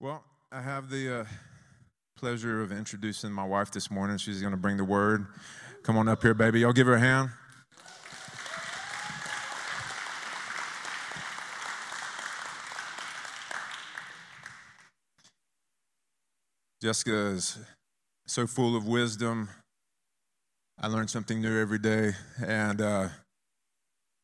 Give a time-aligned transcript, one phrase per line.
[0.00, 0.22] Well,
[0.52, 1.24] I have the uh,
[2.16, 4.16] pleasure of introducing my wife this morning.
[4.16, 5.26] She's going to bring the word.
[5.82, 6.60] Come on up here, baby.
[6.60, 7.30] Y'all give her a hand.
[16.80, 17.58] Jessica is
[18.28, 19.48] so full of wisdom.
[20.80, 22.12] I learn something new every day,
[22.46, 23.08] and uh,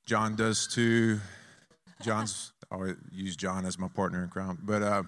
[0.06, 1.18] John does too.
[2.00, 5.02] John's I always use John as my partner in crime, but uh,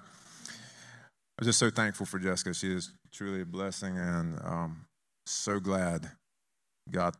[1.39, 2.55] I'm just so thankful for Jessica.
[2.55, 4.87] She is truly a blessing, and um,
[5.27, 6.11] so glad
[6.91, 7.15] God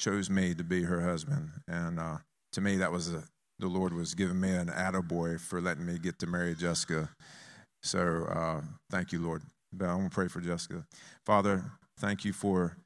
[0.00, 1.50] chose me to be her husband.
[1.68, 2.18] And uh,
[2.52, 3.22] to me, that was a,
[3.60, 7.10] the Lord was giving me an attaboy for letting me get to marry Jessica.
[7.82, 9.42] So uh, thank you, Lord.
[9.72, 10.84] But I'm going to pray for Jessica.
[11.24, 12.78] Father, thank you for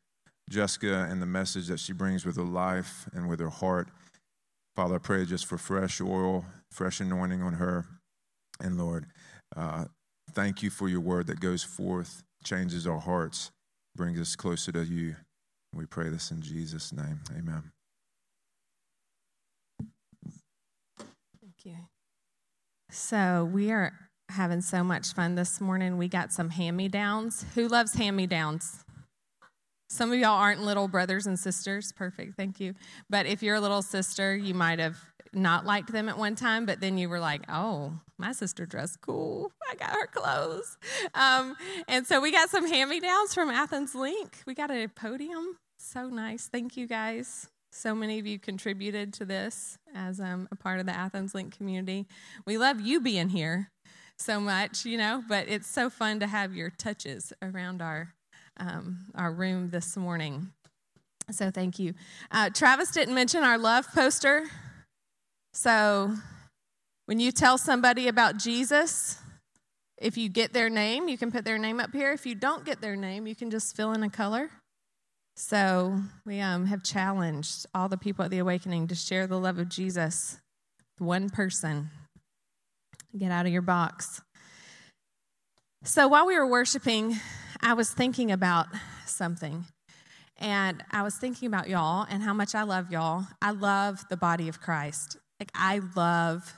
[0.50, 3.88] Jessica and the message that she brings with her life and with her heart.
[4.76, 7.86] Father, I pray just for fresh oil, fresh anointing on her.
[8.60, 9.06] And Lord,
[9.56, 9.86] uh,
[10.34, 13.50] thank you for your word that goes forth, changes our hearts,
[13.96, 15.16] brings us closer to you.
[15.74, 17.20] We pray this in Jesus' name.
[17.36, 17.70] Amen.
[21.40, 21.76] Thank you.
[22.90, 23.92] So, we are
[24.28, 25.96] having so much fun this morning.
[25.98, 27.44] We got some hand me downs.
[27.54, 28.84] Who loves hand me downs?
[29.88, 31.92] Some of y'all aren't little brothers and sisters.
[31.92, 32.36] Perfect.
[32.36, 32.74] Thank you.
[33.10, 34.96] But if you're a little sister, you might have
[35.34, 39.00] not liked them at one time, but then you were like, oh, my sister dressed
[39.00, 39.50] cool.
[39.70, 40.76] I got her clothes.
[41.14, 41.56] Um,
[41.88, 44.38] and so we got some hand me downs from Athens Link.
[44.46, 45.58] We got a podium.
[45.78, 46.48] So nice.
[46.48, 47.48] Thank you guys.
[47.72, 51.56] So many of you contributed to this as um, a part of the Athens Link
[51.56, 52.06] community.
[52.46, 53.70] We love you being here
[54.16, 58.14] so much, you know, but it's so fun to have your touches around our
[58.58, 60.52] um, our room this morning.
[61.30, 61.94] So thank you.
[62.30, 64.44] Uh, Travis didn't mention our love poster.
[65.54, 66.12] So
[67.06, 69.18] when you tell somebody about Jesus,
[69.96, 72.12] if you get their name, you can put their name up here.
[72.12, 74.50] If you don't get their name, you can just fill in a color.
[75.36, 79.58] So we um, have challenged all the people at the Awakening to share the love
[79.58, 80.38] of Jesus,
[80.98, 81.90] one person.
[83.16, 84.22] Get out of your box.
[85.84, 87.16] So while we were worshiping,
[87.62, 88.66] I was thinking about
[89.06, 89.66] something.
[90.38, 93.28] And I was thinking about y'all and how much I love y'all.
[93.40, 95.16] I love the body of Christ.
[95.40, 96.54] Like, I love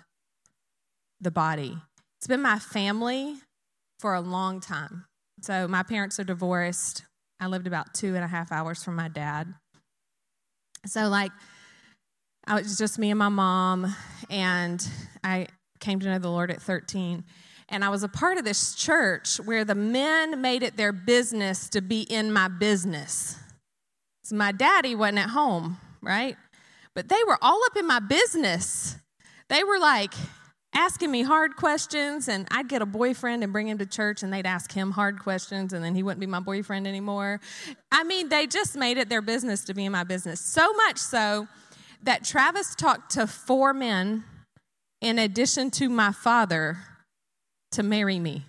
[1.21, 1.77] the body.
[2.19, 3.37] It's been my family
[4.01, 5.07] for a long time.
[5.41, 7.05] So, my parents are divorced.
[7.41, 9.53] I lived about two and a half hours from my dad.
[10.87, 11.33] So, like,
[12.47, 13.95] I was just me and my mom,
[14.31, 14.87] and
[15.25, 15.49] I
[15.81, 17.25] came to know the Lord at 13.
[17.69, 21.69] And I was a part of this church where the men made it their business
[21.71, 23.37] to be in my business.
[24.23, 26.37] So my daddy wasn't at home, right?
[26.97, 28.97] But they were all up in my business.
[29.51, 30.15] They were like
[30.75, 34.33] asking me hard questions, and I'd get a boyfriend and bring him to church, and
[34.33, 37.39] they'd ask him hard questions, and then he wouldn't be my boyfriend anymore.
[37.93, 40.41] I mean, they just made it their business to be in my business.
[40.41, 41.49] So much so
[42.03, 44.25] that Travis talked to four men
[45.03, 46.79] in addition to my father
[47.73, 48.47] to marry me.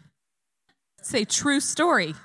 [0.99, 2.15] It's a true story.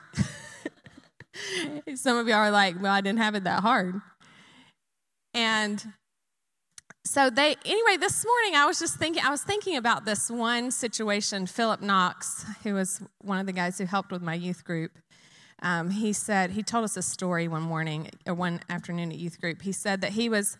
[1.96, 4.00] Some of y'all are like, well, I didn't have it that hard.
[5.34, 5.84] And
[7.04, 10.70] so they anyway this morning i was just thinking i was thinking about this one
[10.70, 14.92] situation philip knox who was one of the guys who helped with my youth group
[15.64, 19.40] um, he said he told us a story one morning or one afternoon at youth
[19.40, 20.56] group he said that he was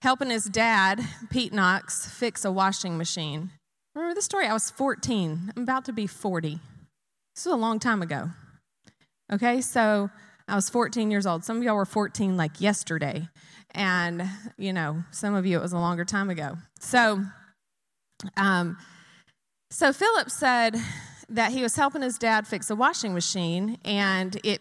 [0.00, 3.50] helping his dad pete knox fix a washing machine
[3.94, 4.46] Remember the story?
[4.46, 5.52] I was 14.
[5.54, 6.58] I'm about to be 40.
[7.34, 8.30] This was a long time ago.
[9.30, 10.08] Okay, so
[10.52, 11.44] I was 14 years old.
[11.44, 13.26] Some of y'all were 14 like yesterday.
[13.70, 16.58] And, you know, some of you it was a longer time ago.
[16.78, 17.24] So,
[18.36, 18.76] um,
[19.70, 20.76] so Philip said
[21.30, 24.60] that he was helping his dad fix a washing machine, and it,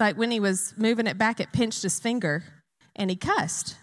[0.00, 2.42] like when he was moving it back, it pinched his finger,
[2.96, 3.76] and he cussed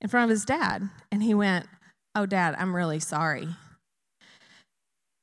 [0.00, 0.88] in front of his dad.
[1.12, 1.66] And he went,
[2.14, 3.48] Oh, Dad, I'm really sorry.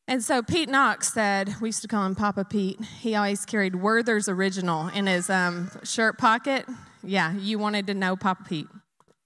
[0.07, 2.83] And so Pete Knox said, we used to call him Papa Pete.
[2.99, 6.65] He always carried Werther's Original in his um, shirt pocket.
[7.03, 8.67] Yeah, you wanted to know Papa Pete.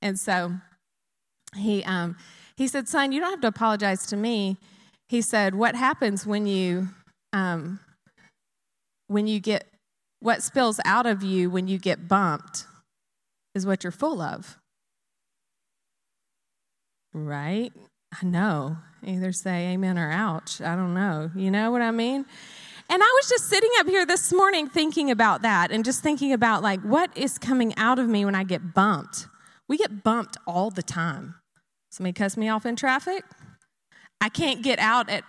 [0.01, 0.53] And so
[1.55, 2.15] he, um,
[2.55, 4.57] he said, Son, you don't have to apologize to me.
[5.09, 6.89] He said, What happens when you,
[7.33, 7.79] um,
[9.07, 9.67] when you get,
[10.19, 12.65] what spills out of you when you get bumped
[13.53, 14.57] is what you're full of.
[17.13, 17.71] Right?
[18.21, 18.77] I know.
[19.05, 20.61] Either say amen or ouch.
[20.61, 21.31] I don't know.
[21.35, 22.25] You know what I mean?
[22.89, 26.33] And I was just sitting up here this morning thinking about that and just thinking
[26.33, 29.27] about like what is coming out of me when I get bumped.
[29.67, 31.35] We get bumped all the time.
[31.91, 33.23] Somebody cuts me off in traffic.
[34.21, 35.23] I can't get out at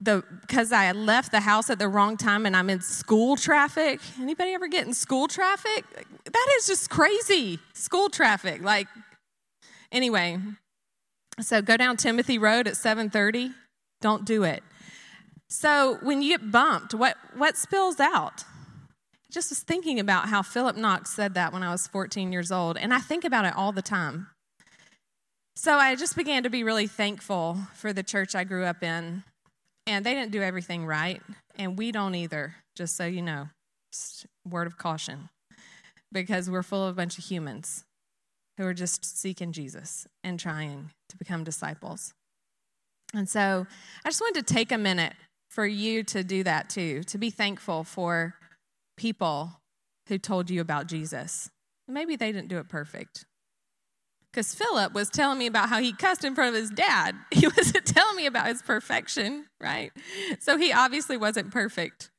[0.00, 4.00] the because I left the house at the wrong time and I'm in school traffic.
[4.20, 5.84] Anybody ever get in school traffic?
[6.24, 7.58] That is just crazy.
[7.74, 8.62] School traffic.
[8.62, 8.88] Like
[9.92, 10.38] anyway,
[11.44, 13.54] so go down Timothy Road at 7:30.
[14.00, 14.62] Don't do it.
[15.48, 18.44] So when you get bumped, what what spills out?
[18.44, 22.50] I just was thinking about how Philip Knox said that when I was 14 years
[22.50, 24.28] old, and I think about it all the time.
[25.54, 29.24] So I just began to be really thankful for the church I grew up in
[29.86, 31.20] and they didn't do everything right,
[31.56, 33.48] and we don't either, just so you know.
[33.92, 35.30] Just word of caution.
[36.12, 37.84] Because we're full of a bunch of humans
[38.60, 42.12] who are just seeking Jesus and trying to become disciples.
[43.14, 43.66] And so
[44.04, 45.14] I just wanted to take a minute
[45.48, 48.34] for you to do that too, to be thankful for
[48.98, 49.62] people
[50.08, 51.48] who told you about Jesus.
[51.88, 53.24] Maybe they didn't do it perfect,
[54.32, 57.16] because Philip was telling me about how he cussed in front of his dad.
[57.32, 59.92] He wasn't telling me about his perfection, right?
[60.40, 62.10] So he obviously wasn't perfect.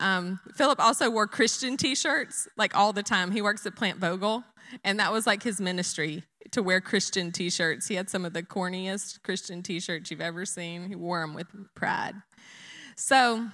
[0.00, 3.30] Um, Philip also wore Christian t shirts like all the time.
[3.30, 4.42] He works at Plant Vogtle,
[4.82, 7.86] and that was like his ministry to wear Christian t shirts.
[7.86, 10.88] He had some of the corniest Christian t shirts you've ever seen.
[10.88, 11.46] He wore them with
[11.76, 12.14] pride.
[12.96, 13.46] So,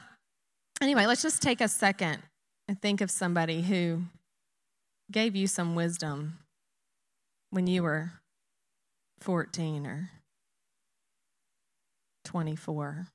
[0.80, 2.22] anyway, let's just take a second
[2.66, 4.04] and think of somebody who
[5.12, 6.38] gave you some wisdom
[7.50, 8.12] when you were
[9.20, 10.10] 14 or
[12.24, 13.06] 24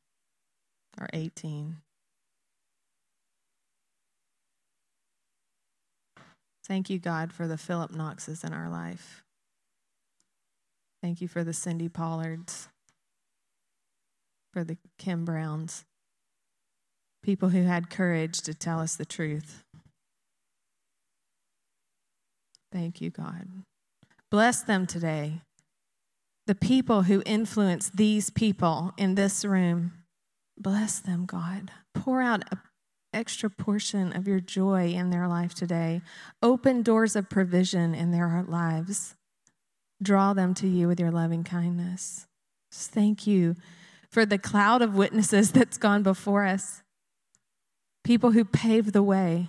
[1.00, 1.78] or 18.
[6.68, 9.24] Thank you, God, for the Philip Knoxes in our life.
[11.02, 12.70] Thank you for the Cindy Pollards,
[14.52, 15.86] for the Kim Browns,
[17.22, 19.64] people who had courage to tell us the truth.
[22.72, 23.48] Thank you, God.
[24.36, 25.40] Bless them today.
[26.46, 29.94] The people who influence these people in this room,
[30.58, 31.72] bless them, God.
[31.94, 32.60] Pour out an
[33.14, 36.02] extra portion of your joy in their life today.
[36.44, 39.16] Open doors of provision in their lives.
[40.04, 42.28] Draw them to you with your loving kindness.
[42.74, 43.56] Just thank you
[44.12, 46.84] for the cloud of witnesses that's gone before us,
[48.04, 49.48] people who paved the way.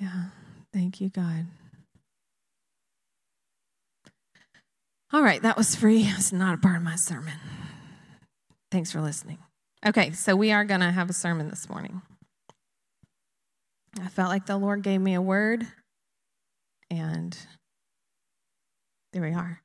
[0.00, 0.26] Yeah.
[0.74, 1.46] Thank you, God.
[5.12, 6.02] All right, that was free.
[6.02, 7.34] It's not a part of my sermon.
[8.72, 9.38] Thanks for listening.
[9.86, 12.02] Okay, so we are going to have a sermon this morning.
[14.02, 15.64] I felt like the Lord gave me a word,
[16.90, 17.38] and
[19.12, 19.60] there we are.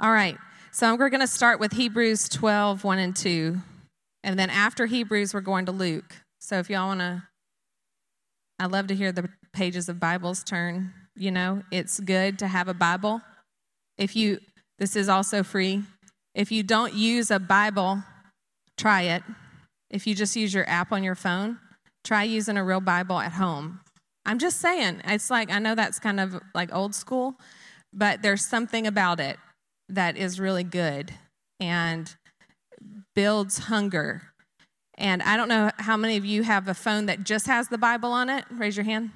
[0.00, 0.36] All right,
[0.72, 3.58] so we're going to start with Hebrews 12, 1 and 2.
[4.24, 6.16] And then after Hebrews, we're going to Luke.
[6.40, 7.22] So if y'all want to,
[8.58, 10.92] I love to hear the pages of Bibles turn.
[11.16, 13.20] You know, it's good to have a Bible.
[13.98, 14.38] If you,
[14.78, 15.82] this is also free.
[16.34, 18.02] If you don't use a Bible,
[18.78, 19.22] try it.
[19.90, 21.58] If you just use your app on your phone,
[22.02, 23.80] try using a real Bible at home.
[24.24, 27.34] I'm just saying, it's like, I know that's kind of like old school,
[27.92, 29.36] but there's something about it
[29.88, 31.12] that is really good
[31.60, 32.14] and
[33.14, 34.22] builds hunger.
[34.96, 37.78] And I don't know how many of you have a phone that just has the
[37.78, 38.44] Bible on it.
[38.50, 39.10] Raise your hand.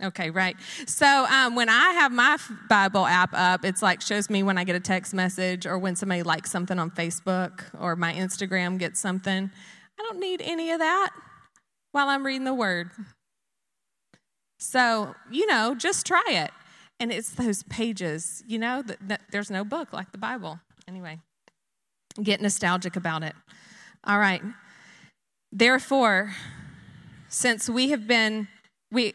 [0.00, 0.56] Okay, right.
[0.86, 4.64] So um, when I have my Bible app up, it's like shows me when I
[4.64, 8.98] get a text message or when somebody likes something on Facebook or my Instagram gets
[9.00, 9.50] something.
[9.98, 11.10] I don't need any of that
[11.92, 12.90] while I'm reading the Word.
[14.58, 16.50] So, you know, just try it.
[16.98, 20.60] And it's those pages, you know, that, that there's no book like the Bible.
[20.88, 21.18] Anyway,
[22.22, 23.34] get nostalgic about it.
[24.04, 24.42] All right.
[25.50, 26.32] Therefore,
[27.28, 28.48] since we have been,
[28.90, 29.14] we,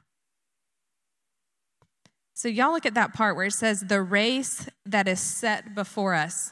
[2.41, 6.15] So, y'all look at that part where it says, the race that is set before
[6.15, 6.51] us.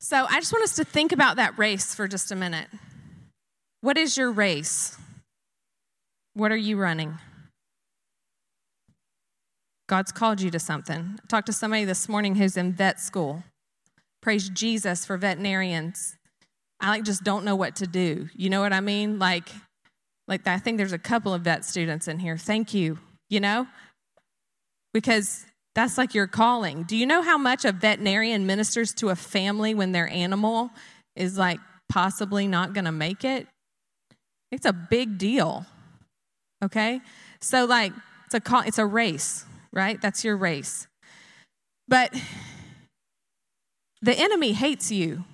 [0.00, 2.66] So, I just want us to think about that race for just a minute.
[3.82, 4.98] What is your race?
[6.32, 7.18] What are you running?
[9.88, 11.16] God's called you to something.
[11.22, 13.44] I talked to somebody this morning who's in vet school.
[14.22, 16.16] Praise Jesus for veterinarians.
[16.80, 18.28] I like just don't know what to do.
[18.34, 19.20] You know what I mean?
[19.20, 19.50] Like
[20.26, 22.36] like I think there's a couple of vet students in here.
[22.36, 22.98] Thank you,
[23.30, 23.66] you know?
[24.92, 26.84] Because That's like your calling.
[26.84, 30.70] Do you know how much a veterinarian ministers to a family when their animal
[31.16, 33.48] is like possibly not going to make it?
[34.52, 35.66] It's a big deal.
[36.62, 37.00] Okay?
[37.40, 37.92] So like
[38.26, 40.00] it's a call, it's a race, right?
[40.00, 40.86] That's your race.
[41.88, 42.14] But
[44.00, 45.24] the enemy hates you.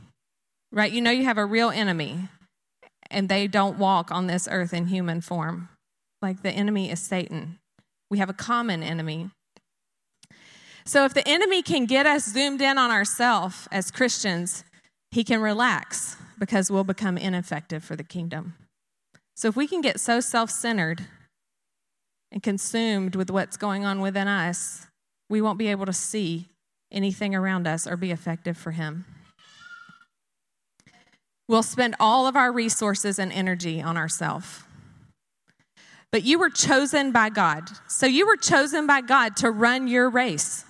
[0.73, 0.93] Right?
[0.93, 2.29] You know you have a real enemy
[3.11, 5.69] and they don't walk on this earth in human form.
[6.23, 7.59] Like the enemy is Satan.
[8.11, 9.31] We have a common enemy.
[10.85, 14.65] So if the enemy can get us zoomed in on ourselves as Christians,
[15.11, 18.55] he can relax because we'll become ineffective for the kingdom.
[19.37, 21.07] So if we can get so self centered
[22.33, 24.87] and consumed with what's going on within us,
[25.29, 26.49] we won't be able to see
[26.91, 29.05] anything around us or be effective for him.
[31.49, 34.63] We'll spend all of our resources and energy on ourselves.
[36.13, 37.69] But you were chosen by God.
[37.89, 40.65] So you were chosen by God to run your race.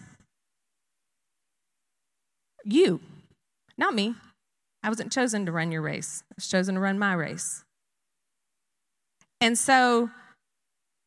[2.64, 3.00] You,
[3.78, 4.14] not me.
[4.82, 7.64] I wasn't chosen to run your race, I was chosen to run my race.
[9.40, 10.10] And so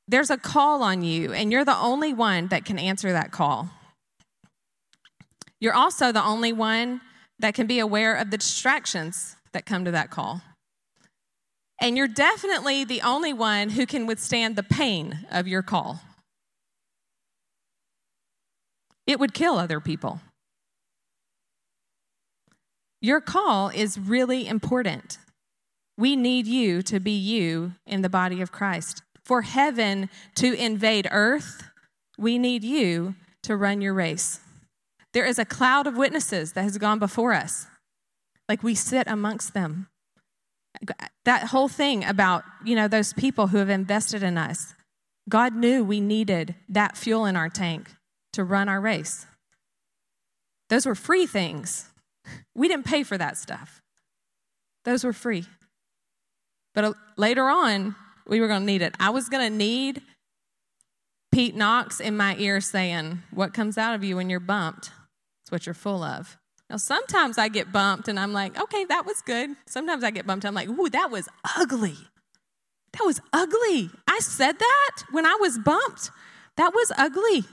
[0.08, 3.70] there's a call on you, and you're the only one that can answer that call.
[5.60, 7.02] You're also the only one
[7.40, 10.42] that can be aware of the distractions that come to that call.
[11.80, 16.02] And you're definitely the only one who can withstand the pain of your call.
[19.06, 20.22] It would kill other people.
[23.02, 25.18] Your call is really important.
[25.98, 29.02] We need you to be you in the body of Christ.
[29.24, 31.64] For heaven to invade earth,
[32.18, 34.40] we need you to run your race.
[35.12, 37.68] There is a cloud of witnesses that has gone before us.
[38.50, 39.88] Like we sit amongst them.
[41.26, 44.74] That whole thing about, you know, those people who have invested in us.
[45.30, 47.90] God knew we needed that fuel in our tank
[48.34, 49.26] to run our race.
[50.70, 51.90] Those were free things.
[52.56, 53.82] We didn't pay for that stuff.
[54.86, 55.46] Those were free.
[56.74, 57.96] But uh, later on,
[58.28, 58.96] we were going to need it.
[59.00, 60.02] I was going to need
[61.32, 64.92] Pete Knox in my ear saying, What comes out of you when you're bumped?
[65.44, 66.38] It's what you're full of.
[66.74, 69.52] Now, sometimes I get bumped and I'm like, okay, that was good.
[69.68, 70.44] Sometimes I get bumped.
[70.44, 71.96] I'm like, ooh, that was ugly.
[72.94, 73.92] That was ugly.
[74.08, 76.10] I said that when I was bumped.
[76.58, 77.44] That was ugly.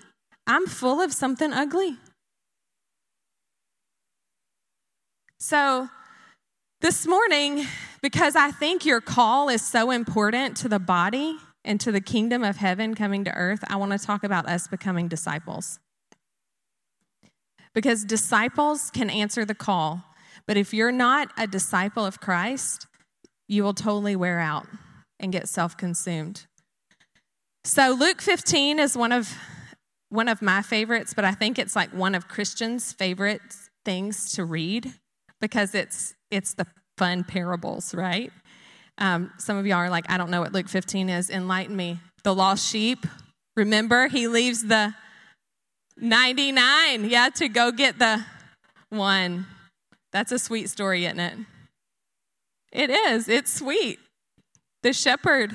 [0.47, 1.99] I'm full of something ugly.
[5.39, 5.91] So,
[6.81, 7.67] this morning,
[8.01, 12.43] because I think your call is so important to the body and to the kingdom
[12.43, 15.79] of heaven coming to earth, I want to talk about us becoming disciples.
[17.75, 20.05] Because disciples can answer the call,
[20.47, 22.87] but if you're not a disciple of Christ,
[23.49, 24.67] you will totally wear out
[25.19, 26.47] and get self consumed.
[27.65, 29.37] So, Luke 15 is one of
[30.09, 33.41] one of my favorites, but I think it's like one of Christians' favorite
[33.85, 34.93] things to read
[35.41, 36.67] because it's it's the
[36.99, 38.33] fun parables, right?
[38.99, 41.31] Um, some of y'all are like, I don't know what Luke 15 is.
[41.31, 41.99] Enlighten me.
[42.23, 43.07] The lost sheep.
[43.57, 44.95] Remember, he leaves the
[46.01, 48.25] 99, yeah, to go get the
[48.89, 49.47] one.
[50.13, 51.35] That's a sweet story, isn't it?
[52.73, 53.29] It is.
[53.29, 53.99] It's sweet.
[54.83, 55.55] The shepherd,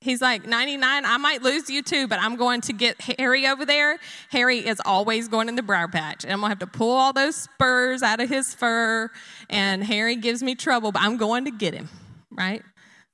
[0.00, 3.64] he's like, 99, I might lose you too, but I'm going to get Harry over
[3.64, 3.98] there.
[4.30, 6.96] Harry is always going in the briar patch, and I'm going to have to pull
[6.96, 9.10] all those spurs out of his fur,
[9.48, 11.88] and Harry gives me trouble, but I'm going to get him,
[12.30, 12.62] right?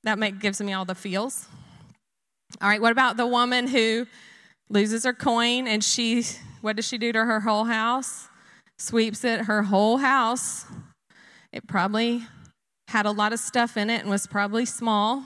[0.03, 1.47] That make, gives me all the feels.
[2.61, 4.05] All right, what about the woman who
[4.69, 6.23] loses her coin, and she,
[6.61, 8.27] what does she do to her whole house?
[8.77, 10.65] Sweeps it, her whole house.
[11.51, 12.23] It probably
[12.89, 15.23] had a lot of stuff in it and was probably small.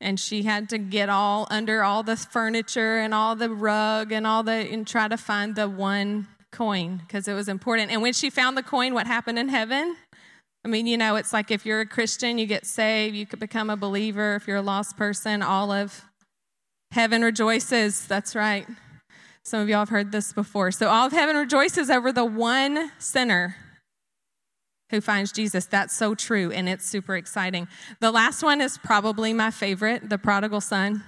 [0.00, 4.26] And she had to get all under all the furniture and all the rug and
[4.26, 7.90] all the, and try to find the one coin because it was important.
[7.90, 9.96] And when she found the coin, what happened in heaven?
[10.64, 13.40] I mean, you know, it's like if you're a Christian, you get saved, you could
[13.40, 14.34] become a believer.
[14.34, 16.04] If you're a lost person, all of
[16.94, 18.06] Heaven rejoices.
[18.06, 18.68] That's right.
[19.42, 20.70] Some of y'all have heard this before.
[20.70, 23.56] So, all of heaven rejoices over the one sinner
[24.90, 25.66] who finds Jesus.
[25.66, 27.66] That's so true, and it's super exciting.
[27.98, 31.02] The last one is probably my favorite the prodigal son.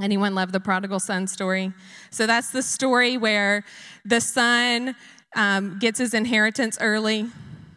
[0.00, 1.74] Anyone love the prodigal son story?
[2.08, 3.66] So, that's the story where
[4.06, 4.96] the son
[5.36, 7.26] um, gets his inheritance early,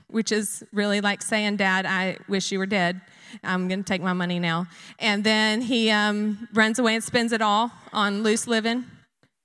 [0.07, 3.01] which is really like saying, Dad, I wish you were dead.
[3.43, 4.67] I'm going to take my money now.
[4.99, 8.85] And then he um, runs away and spends it all on loose living.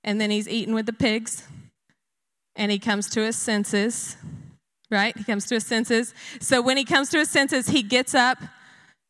[0.03, 1.47] And then he's eating with the pigs.
[2.55, 4.17] And he comes to his senses,
[4.91, 5.17] right?
[5.17, 6.13] He comes to his senses.
[6.39, 8.37] So when he comes to his senses, he gets up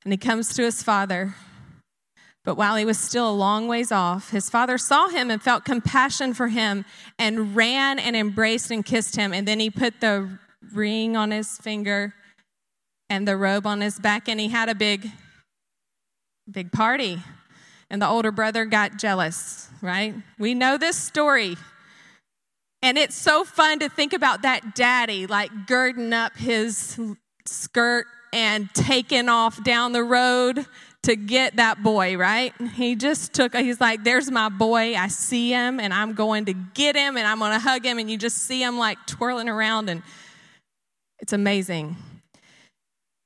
[0.04, 1.36] and he comes to his father.
[2.46, 5.66] But while he was still a long ways off, his father saw him and felt
[5.66, 6.86] compassion for him
[7.18, 9.34] and ran and embraced and kissed him.
[9.34, 10.40] And then he put the
[10.74, 12.14] ring on his finger
[13.10, 15.10] and the robe on his back, and he had a big,
[16.50, 17.22] big party.
[17.90, 20.14] And the older brother got jealous, right?
[20.38, 21.58] We know this story.
[22.82, 27.00] And it's so fun to think about that daddy like girding up his
[27.46, 30.66] skirt and taking off down the road
[31.04, 32.54] to get that boy, right?
[32.76, 34.96] He just took, he's like, there's my boy.
[34.96, 37.98] I see him and I'm going to get him and I'm going to hug him.
[38.00, 40.04] And you just see him like twirling around and
[41.20, 41.96] it's amazing.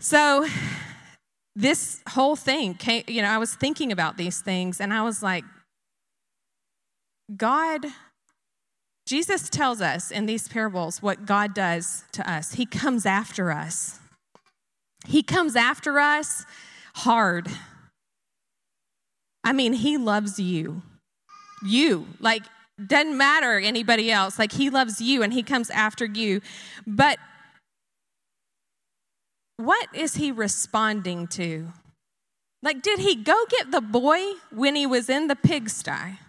[0.04, 0.46] So,
[1.56, 5.24] this whole thing came, you know, I was thinking about these things and I was
[5.24, 5.46] like,
[7.38, 7.86] God,
[9.08, 12.56] Jesus tells us in these parables what God does to us.
[12.56, 14.00] He comes after us.
[15.08, 16.44] He comes after us
[16.96, 17.48] hard.
[19.42, 20.82] I mean, He loves you.
[21.66, 22.44] You, like,
[22.86, 24.38] doesn't matter anybody else.
[24.38, 26.42] Like, He loves you and He comes after you.
[26.86, 27.20] But
[29.66, 31.68] what is he responding to?
[32.62, 34.20] Like, did he go get the boy
[34.52, 36.20] when he was in the pigsty?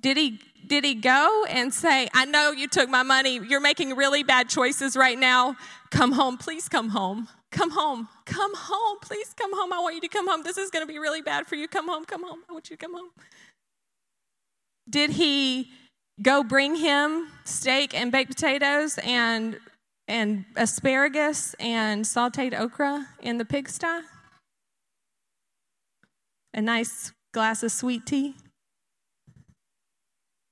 [0.00, 3.38] Did he, did he go and say, I know you took my money.
[3.38, 5.56] You're making really bad choices right now.
[5.90, 6.36] Come home.
[6.36, 7.28] Please come home.
[7.50, 8.08] Come home.
[8.26, 8.98] Come home.
[9.02, 9.72] Please come home.
[9.72, 10.42] I want you to come home.
[10.42, 11.66] This is going to be really bad for you.
[11.66, 12.04] Come home.
[12.04, 12.40] Come home.
[12.48, 13.10] I want you to come home.
[14.88, 15.70] Did he
[16.20, 19.58] go bring him steak and baked potatoes and
[20.06, 23.86] and asparagus and sauteed okra in the pigsty?
[26.54, 28.34] A nice glass of sweet tea?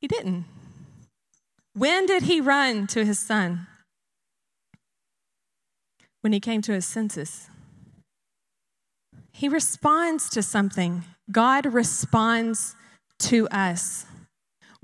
[0.01, 0.45] He didn't.
[1.75, 3.67] When did he run to his son?
[6.21, 7.49] When he came to his senses.
[9.33, 11.05] He responds to something.
[11.31, 12.75] God responds
[13.21, 14.06] to us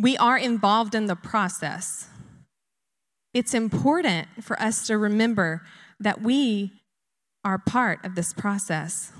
[0.02, 2.08] we are involved in the process.
[3.32, 5.62] It's important for us to remember
[6.00, 6.72] that we
[7.44, 9.12] are part of this process.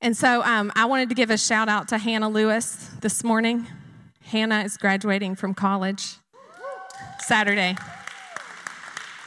[0.00, 3.68] And so um, I wanted to give a shout out to Hannah Lewis this morning.
[4.24, 6.16] Hannah is graduating from college
[7.20, 7.76] Saturday.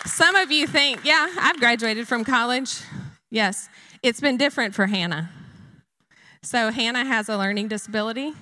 [0.06, 2.82] Some of you think, yeah, I've graduated from college.
[3.32, 3.70] Yes,
[4.04, 5.30] it's been different for Hannah.
[6.44, 8.34] So, Hannah has a learning disability.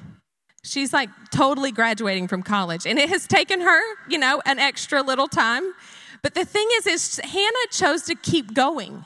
[0.63, 5.01] She's like totally graduating from college, and it has taken her, you know, an extra
[5.01, 5.73] little time.
[6.21, 9.05] But the thing is, is Hannah chose to keep going.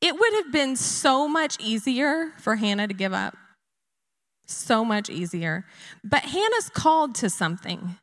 [0.00, 3.36] It would have been so much easier for Hannah to give up.
[4.46, 5.64] So much easier.
[6.04, 7.96] But Hannah's called to something.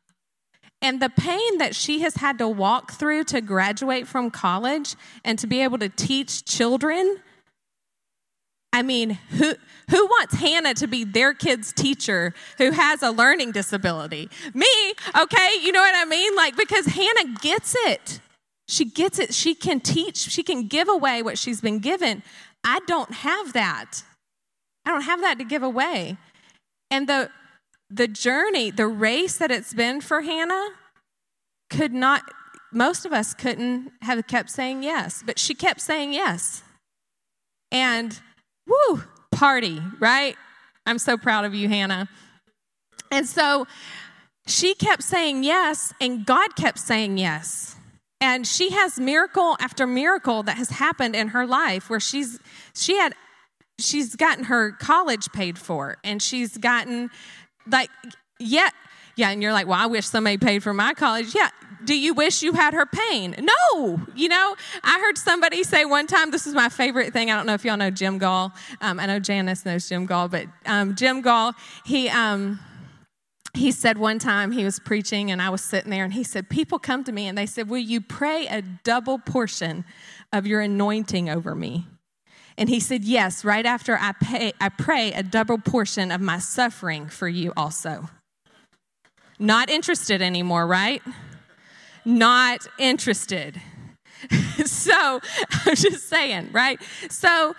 [0.82, 4.94] And the pain that she has had to walk through to graduate from college
[5.24, 7.18] and to be able to teach children
[8.76, 9.54] I mean, who,
[9.88, 14.28] who wants Hannah to be their kid's teacher who has a learning disability?
[14.52, 14.66] Me,
[15.18, 15.50] okay?
[15.62, 16.36] You know what I mean?
[16.36, 18.20] Like, because Hannah gets it.
[18.68, 19.32] She gets it.
[19.32, 22.22] She can teach, she can give away what she's been given.
[22.64, 24.02] I don't have that.
[24.84, 26.18] I don't have that to give away.
[26.90, 27.30] And the,
[27.88, 30.68] the journey, the race that it's been for Hannah
[31.70, 32.24] could not,
[32.74, 36.62] most of us couldn't have kept saying yes, but she kept saying yes.
[37.72, 38.20] And
[38.66, 40.36] woo, party, right?
[40.84, 42.08] I'm so proud of you, Hannah.
[43.10, 43.66] And so
[44.46, 47.76] she kept saying yes, and God kept saying yes.
[48.20, 52.38] And she has miracle after miracle that has happened in her life where she's
[52.74, 53.14] she had
[53.78, 57.10] she's gotten her college paid for and she's gotten
[57.70, 57.90] like
[58.38, 58.70] yeah
[59.16, 61.50] yeah and you're like well i wish somebody paid for my college yeah
[61.84, 63.34] do you wish you had her pain?
[63.38, 64.00] No.
[64.14, 67.30] You know, I heard somebody say one time, this is my favorite thing.
[67.30, 68.52] I don't know if y'all know Jim Goll.
[68.80, 71.52] Um, I know Janice knows Jim Goll, but um, Jim Goll,
[71.84, 72.60] he, um,
[73.54, 76.48] he said one time he was preaching and I was sitting there and he said,
[76.48, 79.84] People come to me and they said, Will you pray a double portion
[80.32, 81.86] of your anointing over me?
[82.58, 86.38] And he said, Yes, right after I, pay, I pray a double portion of my
[86.38, 88.08] suffering for you also.
[89.38, 91.02] Not interested anymore, right?
[92.06, 93.60] Not interested.
[94.64, 95.20] so
[95.66, 96.80] I'm just saying, right?
[97.10, 97.54] So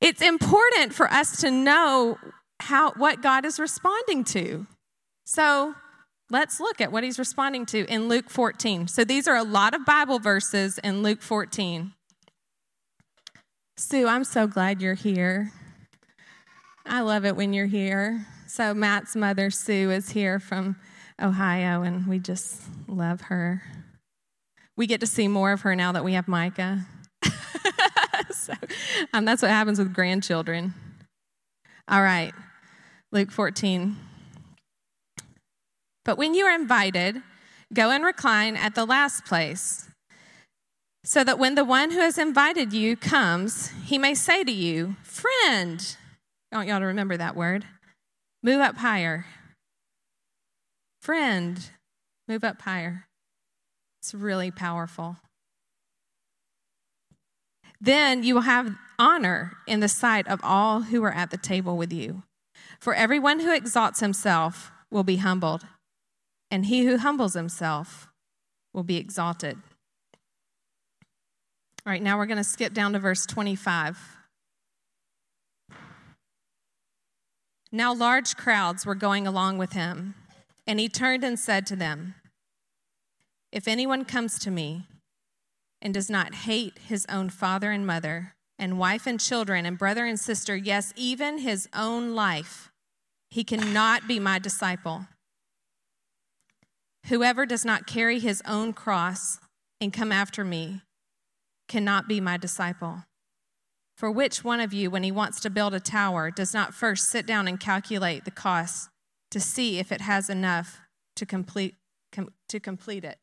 [0.00, 2.18] it's important for us to know
[2.60, 4.66] how what God is responding to.
[5.24, 5.74] So
[6.30, 8.88] let's look at what he's responding to in Luke 14.
[8.88, 11.92] So these are a lot of Bible verses in Luke 14.
[13.78, 15.52] Sue, I'm so glad you're here.
[16.86, 18.26] I love it when you're here.
[18.46, 20.76] So Matt's mother, Sue, is here from
[21.20, 23.62] Ohio, and we just love her.
[24.76, 26.86] We get to see more of her now that we have Micah.
[28.30, 28.52] so,
[29.12, 30.74] um, that's what happens with grandchildren.
[31.88, 32.32] All right,
[33.12, 33.96] Luke 14.
[36.04, 37.22] But when you are invited,
[37.72, 39.88] go and recline at the last place,
[41.04, 44.96] so that when the one who has invited you comes, he may say to you,
[45.02, 45.96] Friend,
[46.52, 47.64] I want y'all to remember that word,
[48.42, 49.26] move up higher.
[51.00, 51.70] Friend,
[52.28, 53.05] move up higher.
[54.06, 55.16] It's really powerful.
[57.80, 61.76] Then you will have honor in the sight of all who are at the table
[61.76, 62.22] with you.
[62.78, 65.66] For everyone who exalts himself will be humbled,
[66.52, 68.06] and he who humbles himself
[68.72, 69.58] will be exalted.
[71.84, 73.98] All right, now we're going to skip down to verse 25.
[77.72, 80.14] Now large crowds were going along with him,
[80.64, 82.14] and he turned and said to them,
[83.52, 84.86] If anyone comes to me
[85.80, 90.06] and does not hate his own father and mother, and wife and children, and brother
[90.06, 92.72] and sister, yes, even his own life,
[93.30, 95.06] he cannot be my disciple.
[97.06, 99.38] Whoever does not carry his own cross
[99.80, 100.82] and come after me
[101.68, 103.04] cannot be my disciple.
[103.96, 107.08] For which one of you, when he wants to build a tower, does not first
[107.08, 108.90] sit down and calculate the cost
[109.30, 110.80] to see if it has enough
[111.16, 111.74] to complete,
[112.12, 113.18] com, to complete it?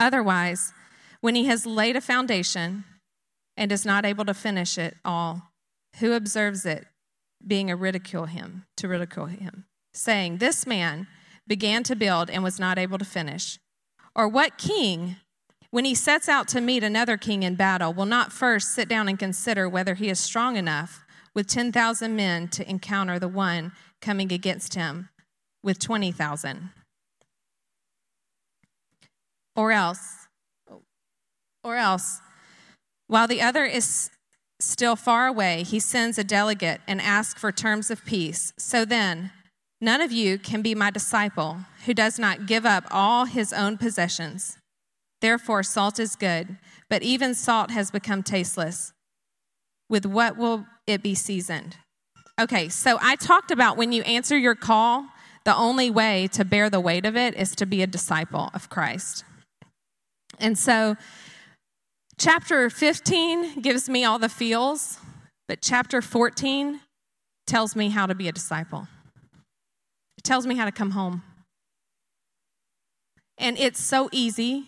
[0.00, 0.72] Otherwise,
[1.20, 2.84] when he has laid a foundation
[3.56, 5.50] and is not able to finish it all,
[6.00, 6.86] who observes it
[7.46, 11.06] being a ridicule him, to ridicule him, saying, This man
[11.46, 13.58] began to build and was not able to finish?
[14.16, 15.16] Or what king
[15.74, 19.08] when he sets out to meet another king in battle, will not first sit down
[19.08, 21.04] and consider whether he is strong enough
[21.34, 25.08] with 10,000 men to encounter the one coming against him
[25.64, 26.70] with 20,000.
[29.56, 30.26] Or else,
[31.62, 32.20] or else,
[33.06, 34.10] while the other is
[34.60, 38.52] still far away, he sends a delegate and asks for terms of peace.
[38.58, 39.30] So then,
[39.80, 43.78] none of you can be my disciple who does not give up all his own
[43.78, 44.58] possessions
[45.24, 46.58] Therefore, salt is good,
[46.90, 48.92] but even salt has become tasteless.
[49.88, 51.78] With what will it be seasoned?
[52.38, 55.06] Okay, so I talked about when you answer your call,
[55.46, 58.68] the only way to bear the weight of it is to be a disciple of
[58.68, 59.24] Christ.
[60.38, 60.96] And so,
[62.18, 64.98] chapter 15 gives me all the feels,
[65.48, 66.80] but chapter 14
[67.46, 68.88] tells me how to be a disciple.
[70.16, 71.22] It tells me how to come home.
[73.38, 74.66] And it's so easy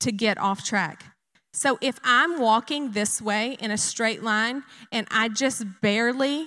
[0.00, 1.04] to get off track.
[1.52, 6.46] So if I'm walking this way in a straight line and I just barely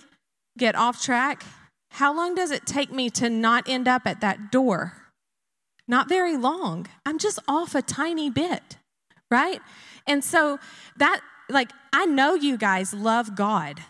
[0.57, 1.43] get off track,
[1.91, 5.02] how long does it take me to not end up at that door?
[5.87, 6.87] Not very long.
[7.05, 8.77] I'm just off a tiny bit,
[9.29, 9.59] right?
[10.07, 10.59] And so
[10.97, 13.81] that, like, I know you guys love God.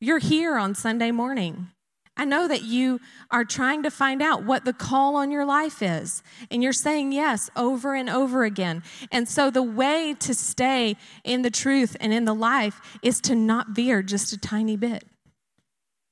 [0.00, 1.68] You're here on Sunday morning.
[2.16, 5.82] I know that you are trying to find out what the call on your life
[5.82, 8.84] is, and you're saying yes over and over again.
[9.10, 13.34] And so, the way to stay in the truth and in the life is to
[13.34, 15.04] not veer just a tiny bit.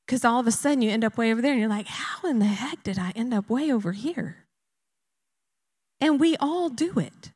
[0.04, 2.28] Because all of a sudden, you end up way over there, and you're like, how
[2.28, 4.38] in the heck did I end up way over here?
[6.02, 7.30] And we all do it.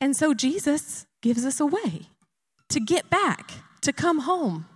[0.00, 2.08] And so, Jesus gives us a way
[2.68, 3.52] to get back,
[3.82, 4.66] to come home.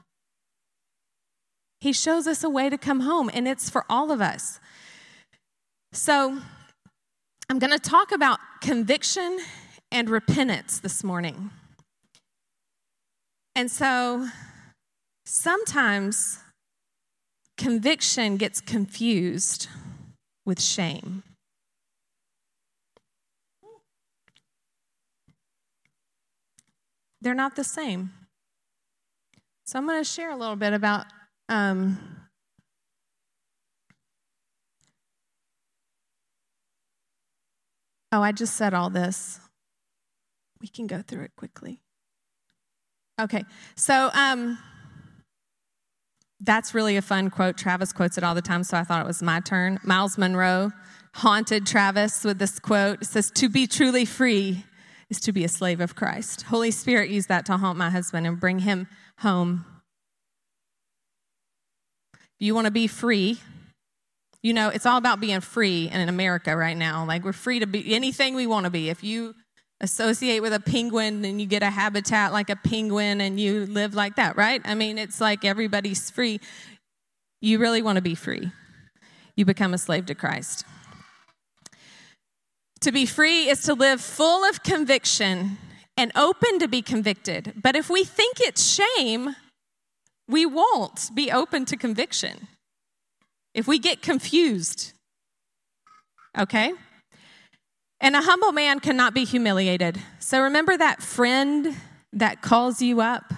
[1.81, 4.61] He shows us a way to come home, and it's for all of us.
[5.93, 6.39] So,
[7.51, 9.41] I'm going to talk about conviction
[9.91, 11.51] and repentance this morning.
[13.57, 14.29] And so,
[15.27, 16.39] sometimes
[17.59, 19.67] conviction gets confused
[20.47, 21.25] with shame.
[27.21, 28.13] They're not the same.
[29.65, 31.07] So, I'm going to share a little bit about
[31.49, 31.99] um,
[38.13, 39.41] oh, I just said all this.
[40.61, 41.83] We can go through it quickly.
[43.21, 44.59] Okay, so um,
[46.41, 47.59] that's really a fun quote.
[47.59, 49.79] Travis quotes it all the time, so I thought it was my turn.
[49.85, 50.71] Myles Munroe
[51.15, 53.03] haunted Travis with this quote.
[53.03, 54.65] It says, To be truly free
[55.11, 56.43] is to be a slave of Christ.
[56.43, 58.87] Holy Spirit used that to haunt my husband and bring him
[59.19, 59.67] home
[62.41, 63.39] If you want to be free,
[64.43, 67.05] you know, it's all about being free in America right now.
[67.05, 68.89] Like we're free to be anything we want to be.
[68.89, 69.35] If you
[69.83, 73.93] associate with a penguin and you get a habitat like a penguin and you live
[73.93, 74.63] like that, right?
[74.65, 76.41] I mean, it's like everybody's free.
[77.43, 78.51] You really want to be free.
[79.37, 80.65] You become a slave to Christ.
[82.83, 85.59] To be free is to live full of conviction
[85.97, 87.53] and open to be convicted.
[87.57, 89.37] But if we think it's shame,
[90.27, 92.49] we won't be open to conviction.
[93.53, 94.93] If we get confused,
[96.39, 96.73] okay?
[98.01, 100.01] And a humble man cannot be humiliated.
[100.19, 101.77] So remember that friend
[102.15, 103.35] that calls you up?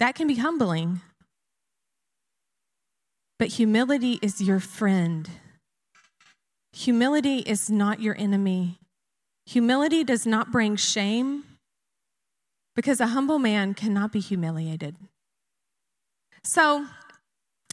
[0.00, 1.00] That can be humbling.
[3.38, 5.28] But humility is your friend.
[6.72, 8.78] Humility is not your enemy.
[9.46, 11.44] Humility does not bring shame
[12.74, 14.96] because a humble man cannot be humiliated.
[16.42, 16.86] So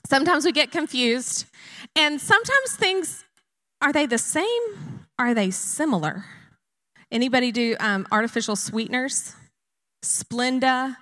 [0.06, 1.46] sometimes we get confused,
[1.96, 3.24] and sometimes things
[3.82, 5.06] are they the same?
[5.18, 6.26] Are they similar?
[7.12, 9.36] Anybody do um, artificial sweeteners?
[10.04, 10.96] Splenda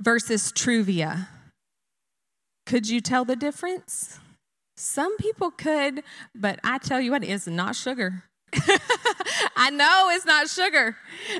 [0.00, 1.28] versus Truvia.
[2.66, 4.18] Could you tell the difference?
[4.76, 6.02] Some people could,
[6.34, 8.24] but I tell you what, it's not sugar.
[9.56, 10.96] I know it's not sugar.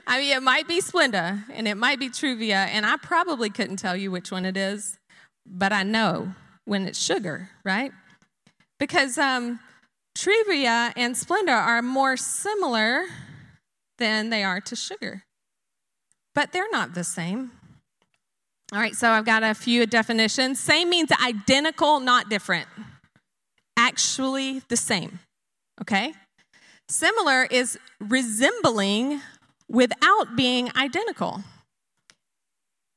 [0.07, 3.77] I mean, it might be Splenda and it might be Truvia, and I probably couldn't
[3.77, 4.99] tell you which one it is,
[5.45, 6.35] but I know
[6.65, 7.93] when it's sugar, right?
[8.79, 9.61] Because um,
[10.17, 13.05] Truvia and Splenda are more similar
[13.99, 15.25] than they are to sugar,
[16.35, 17.53] but they're not the same.
[18.73, 20.59] All right, so I've got a few definitions.
[20.59, 22.67] Same means identical, not different.
[23.77, 25.21] Actually, the same.
[25.81, 26.15] Okay?
[26.89, 29.21] Similar is resembling
[29.69, 31.43] without being identical.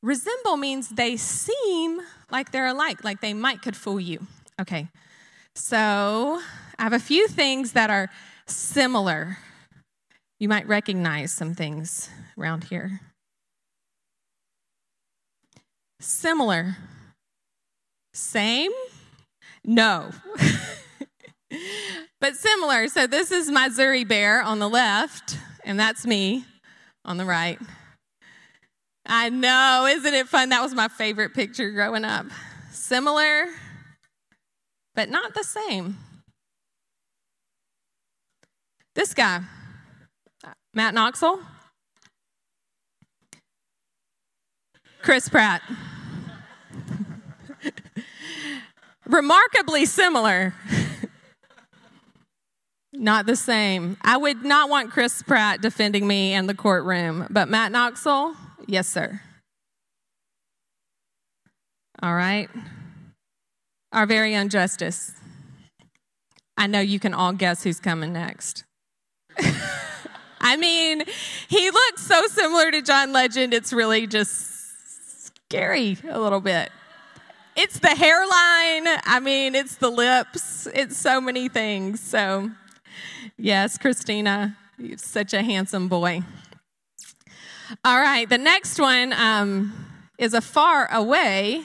[0.01, 2.01] Resemble means they seem
[2.31, 4.25] like they're alike, like they might could fool you.
[4.59, 4.87] Okay,
[5.55, 6.41] so
[6.77, 8.09] I have a few things that are
[8.47, 9.37] similar.
[10.39, 13.01] You might recognize some things around here.
[15.99, 16.77] Similar.
[18.13, 18.71] Same?
[19.65, 20.11] No.
[22.21, 22.87] but similar.
[22.87, 26.45] So this is my Zuri bear on the left, and that's me
[27.05, 27.59] on the right.
[29.05, 30.49] I know, isn't it fun?
[30.49, 32.27] That was my favorite picture growing up.
[32.71, 33.45] Similar,
[34.95, 35.97] but not the same.
[38.95, 39.41] This guy,
[40.73, 41.39] Matt Knoxville,
[45.01, 45.61] Chris Pratt.
[49.05, 50.53] Remarkably similar.
[52.93, 53.97] not the same.
[54.01, 58.35] I would not want Chris Pratt defending me in the courtroom, but Matt Knoxville,
[58.67, 59.21] yes, sir.
[62.01, 62.49] All right.
[63.91, 65.13] Our very own Justice.
[66.57, 68.63] I know you can all guess who's coming next.
[70.41, 71.03] I mean,
[71.47, 76.71] he looks so similar to John Legend, it's really just scary a little bit.
[77.61, 79.01] It's the hairline.
[79.03, 80.65] I mean, it's the lips.
[80.73, 81.99] It's so many things.
[81.99, 82.51] So,
[83.37, 86.21] yes, Christina, you're such a handsome boy.
[87.83, 89.73] All right, the next one um,
[90.17, 91.63] is a far away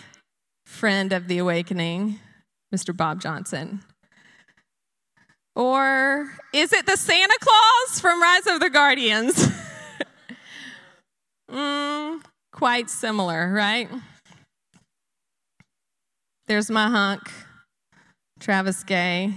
[0.67, 2.19] friend of the awakening,
[2.75, 2.95] Mr.
[2.95, 3.81] Bob Johnson.
[5.55, 9.49] Or is it the Santa Claus from Rise of the Guardians?
[11.49, 13.89] mm, quite similar, right?
[16.47, 17.31] There's my hunk,
[18.39, 19.35] Travis Gay.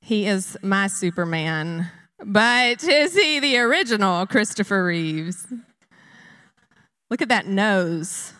[0.00, 1.90] He is my Superman.
[2.24, 5.46] But is he the original Christopher Reeves?
[7.10, 8.32] Look at that nose.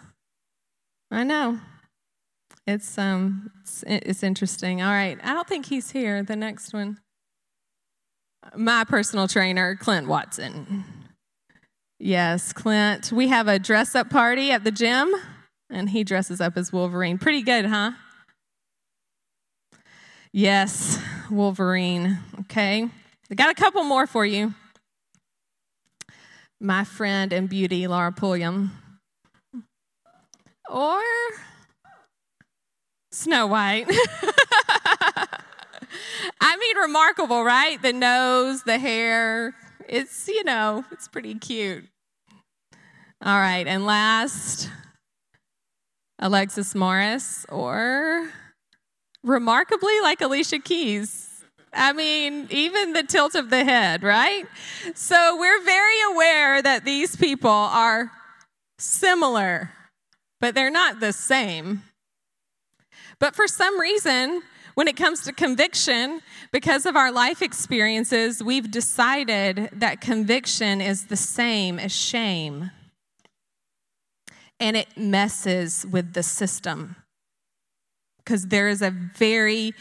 [1.10, 1.58] I know.
[2.66, 4.82] It's um it's, it's interesting.
[4.82, 5.18] All right.
[5.22, 6.22] I don't think he's here.
[6.22, 6.98] The next one.
[8.54, 10.84] My personal trainer, Clint Watson.
[11.98, 13.10] Yes, Clint.
[13.10, 15.12] We have a dress up party at the gym,
[15.70, 17.18] and he dresses up as Wolverine.
[17.18, 17.92] Pretty good, huh?
[20.32, 20.98] Yes,
[21.30, 22.18] Wolverine.
[22.40, 22.88] Okay.
[23.30, 24.54] I got a couple more for you.
[26.60, 28.72] My friend and beauty, Laura Pulliam.
[30.68, 31.00] Or
[33.12, 33.86] Snow White.
[36.40, 37.80] I mean, remarkable, right?
[37.80, 39.54] The nose, the hair,
[39.88, 41.84] it's, you know, it's pretty cute.
[43.24, 44.70] All right, and last,
[46.18, 48.30] Alexis Morris, or
[49.22, 51.44] remarkably like Alicia Keys.
[51.72, 54.44] I mean, even the tilt of the head, right?
[54.94, 58.10] So we're very aware that these people are
[58.78, 59.70] similar,
[60.40, 61.82] but they're not the same.
[63.18, 64.42] But for some reason,
[64.74, 66.20] when it comes to conviction,
[66.52, 72.70] because of our life experiences, we've decided that conviction is the same as shame.
[74.58, 76.96] And it messes with the system.
[78.18, 79.74] Because there is a very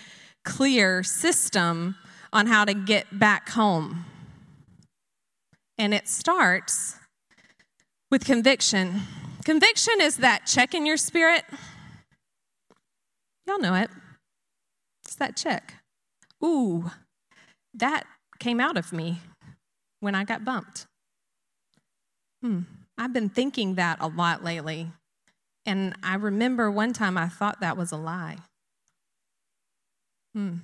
[0.43, 1.95] clear system
[2.31, 4.05] on how to get back home.
[5.77, 6.97] And it starts
[8.11, 9.01] with conviction.
[9.43, 11.43] Conviction is that check in your spirit.
[13.47, 13.89] Y'all know it.
[15.03, 15.75] It's that check.
[16.43, 16.91] Ooh,
[17.73, 18.05] that
[18.39, 19.19] came out of me
[19.99, 20.85] when I got bumped.
[22.41, 22.61] Hmm.
[22.97, 24.87] I've been thinking that a lot lately.
[25.65, 28.37] And I remember one time I thought that was a lie.
[30.33, 30.57] Hmm.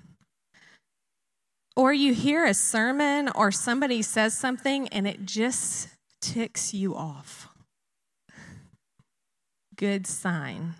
[1.75, 5.89] Or you hear a sermon or somebody says something and it just
[6.21, 7.47] ticks you off.
[9.75, 10.75] Good sign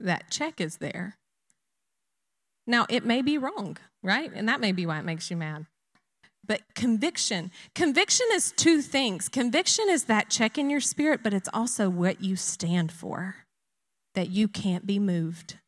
[0.00, 1.16] that check is there.
[2.66, 4.30] Now, it may be wrong, right?
[4.34, 5.66] And that may be why it makes you mad.
[6.46, 9.28] But conviction, conviction is two things.
[9.28, 13.36] Conviction is that check in your spirit, but it's also what you stand for,
[14.14, 15.58] that you can't be moved.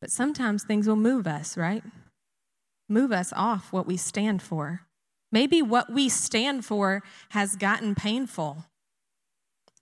[0.00, 1.82] But sometimes things will move us, right?
[2.88, 4.82] Move us off what we stand for.
[5.32, 8.64] Maybe what we stand for has gotten painful.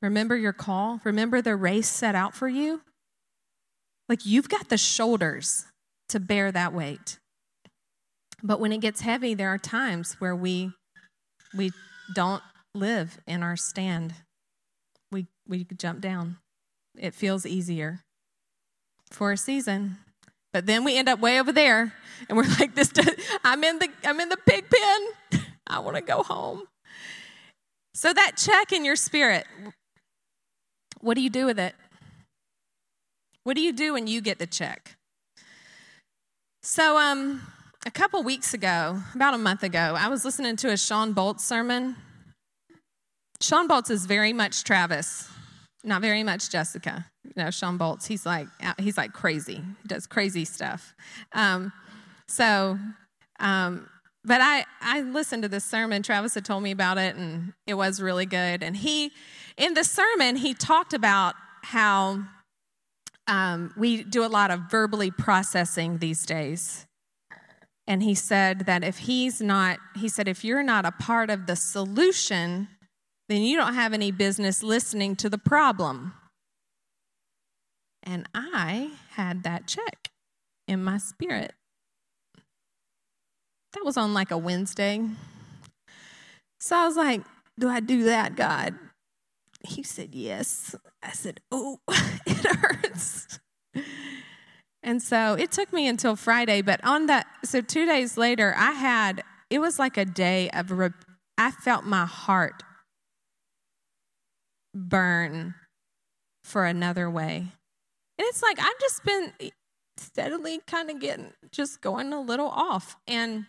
[0.01, 1.01] Remember your call?
[1.05, 2.83] Remember the race set out for you?
[4.09, 5.67] Like you've got the shoulders
[6.09, 7.19] to bear that weight.
[8.43, 10.73] But when it gets heavy, there are times where we
[11.57, 11.73] we
[12.15, 12.43] don't
[12.75, 14.15] live in our stand.
[15.11, 16.39] We we jump down.
[16.99, 18.01] It feels easier
[19.11, 19.99] for a season.
[20.53, 21.93] But then we end up way over there
[22.29, 23.11] and we're like this does,
[23.43, 25.43] I'm in the I'm in the pig pen.
[25.67, 26.65] I want to go home.
[27.95, 29.47] So that check in your spirit,
[31.01, 31.75] what do you do with it?
[33.45, 34.97] What do you do when you get the check?
[36.63, 37.43] So um
[37.87, 41.41] a couple weeks ago, about a month ago, I was listening to a Shawn Bolz
[41.41, 41.97] sermon.
[43.41, 45.29] Shawn Bolz is very much Travis,
[45.83, 47.07] not very much Jessica.
[47.25, 49.57] You know, Shawn Bolz, he's like he's like crazy.
[49.57, 50.95] He does crazy stuff.
[51.33, 51.73] Um,
[52.27, 52.79] so,
[53.39, 53.89] um,
[54.25, 56.03] but I I listened to this sermon.
[56.03, 58.63] Travis had told me about it, and it was really good.
[58.63, 59.13] And he,
[59.59, 62.25] in the sermon, he talked about how
[63.27, 66.87] um, we do a lot of verbally processing these days
[67.87, 71.47] and he said that if he's not, he said, if you're not a part of
[71.47, 72.69] the solution,
[73.29, 76.15] then you don't have any business listening to the problem.
[78.03, 80.11] And I had that check
[80.67, 81.53] in my spirit.
[83.73, 85.03] That was on like a Wednesday.
[86.61, 87.23] So I was like,
[87.59, 88.75] Do I do that, God?
[89.63, 90.75] He said, Yes.
[91.03, 91.81] I said, Oh,
[92.27, 93.41] it hurts.
[94.85, 98.73] And so it took me until Friday, but on that, so two days later, I
[98.73, 100.71] had, it was like a day of,
[101.39, 102.63] I felt my heart
[104.75, 105.55] burn
[106.45, 107.47] for another way.
[108.19, 109.33] And it's like, I've just been
[109.97, 112.97] steadily kind of getting, just going a little off.
[113.09, 113.47] And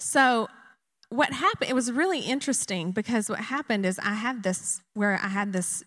[0.00, 0.48] so
[1.08, 5.28] what happened, it was really interesting because what happened is I had this, where I
[5.28, 5.84] had this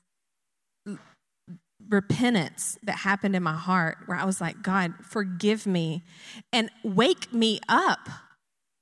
[1.90, 6.04] repentance that happened in my heart where I was like, God, forgive me
[6.52, 8.10] and wake me up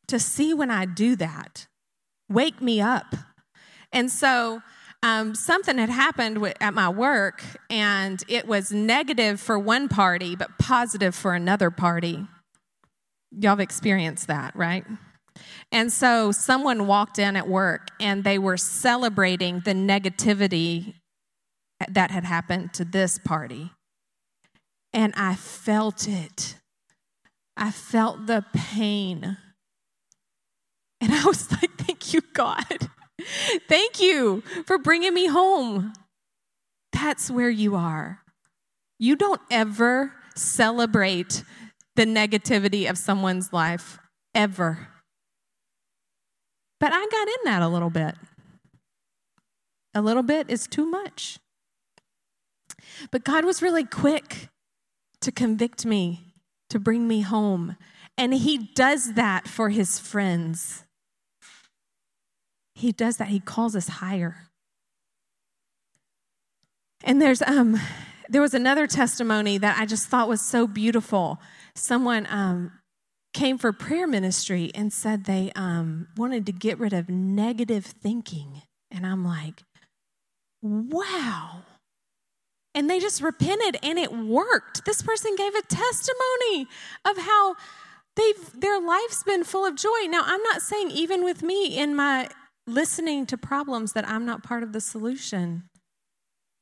[0.08, 1.68] to see when I do that.
[2.30, 3.16] Wake me up.
[3.92, 4.62] And so
[5.04, 10.58] um, something had happened at my work, and it was negative for one party, but
[10.58, 12.26] positive for another party.
[13.32, 14.86] Y'all have experienced that, right?
[15.72, 20.96] And so someone walked in at work and they were celebrating the negativity
[21.90, 23.72] that had happened to this party.
[24.94, 26.56] And I felt it.
[27.58, 29.38] I felt the pain.
[31.02, 32.90] And I was like, thank you, God.
[33.68, 35.94] thank you for bringing me home.
[36.92, 38.22] That's where you are.
[38.98, 41.44] You don't ever celebrate
[41.96, 44.00] the negativity of someone's life,
[44.34, 44.88] ever.
[46.80, 48.16] But I got in that a little bit.
[49.94, 51.40] A little bit is too much.
[53.12, 54.50] But God was really quick
[55.22, 56.34] to convict me,
[56.70, 57.78] to bring me home.
[58.18, 60.84] And He does that for His friends.
[62.74, 63.30] He does that.
[63.30, 64.50] He calls us higher.
[67.04, 67.80] And there's um
[68.28, 71.40] there was another testimony that I just thought was so beautiful.
[71.76, 72.72] Someone um
[73.36, 78.62] came for prayer ministry and said they um, wanted to get rid of negative thinking.
[78.90, 79.62] And I'm like,
[80.62, 81.64] wow.
[82.76, 84.86] And they just repented and it worked.
[84.86, 86.68] This person gave a testimony
[87.06, 87.56] of how
[88.16, 90.08] they've their life's been full of joy.
[90.10, 92.30] Now, I'm not saying even with me in my
[92.68, 95.64] listening to problems that I'm not part of the solution,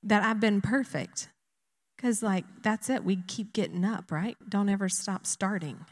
[0.04, 1.30] that I've been perfect.
[1.98, 3.04] Because, like, that's it.
[3.06, 4.38] We keep getting up, right?
[4.50, 5.86] Don't ever stop starting.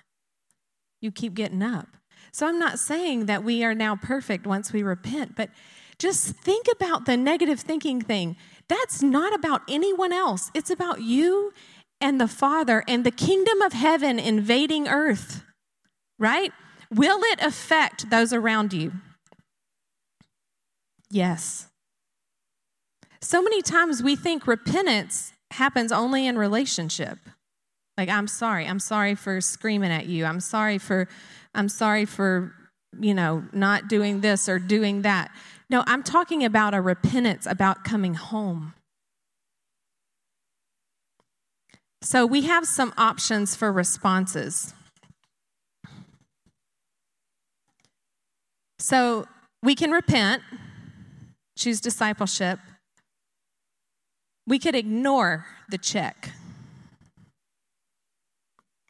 [1.01, 1.87] you keep getting up.
[2.31, 5.49] So I'm not saying that we are now perfect once we repent, but
[5.97, 8.37] just think about the negative thinking thing.
[8.71, 11.51] That's not about anyone else, it's about you
[11.99, 15.43] and the Father and the kingdom of heaven invading earth,
[16.17, 16.53] right?
[16.89, 18.93] Will it affect those around you?
[21.09, 21.67] Yes.
[23.19, 27.19] So many times we think repentance happens only in relationship.
[27.97, 28.65] Like, I'm sorry.
[28.67, 30.23] I'm sorry for screaming at you.
[30.23, 31.09] I'm sorry for,
[31.53, 32.53] I'm sorry for,
[32.97, 35.29] you know, not doing this or doing that.
[35.71, 38.73] No, I'm talking about a repentance about coming home.
[42.01, 44.73] So we have some options for responses.
[48.79, 49.27] So
[49.63, 50.43] we can repent,
[51.57, 52.59] choose discipleship.
[54.45, 56.31] We could ignore the check.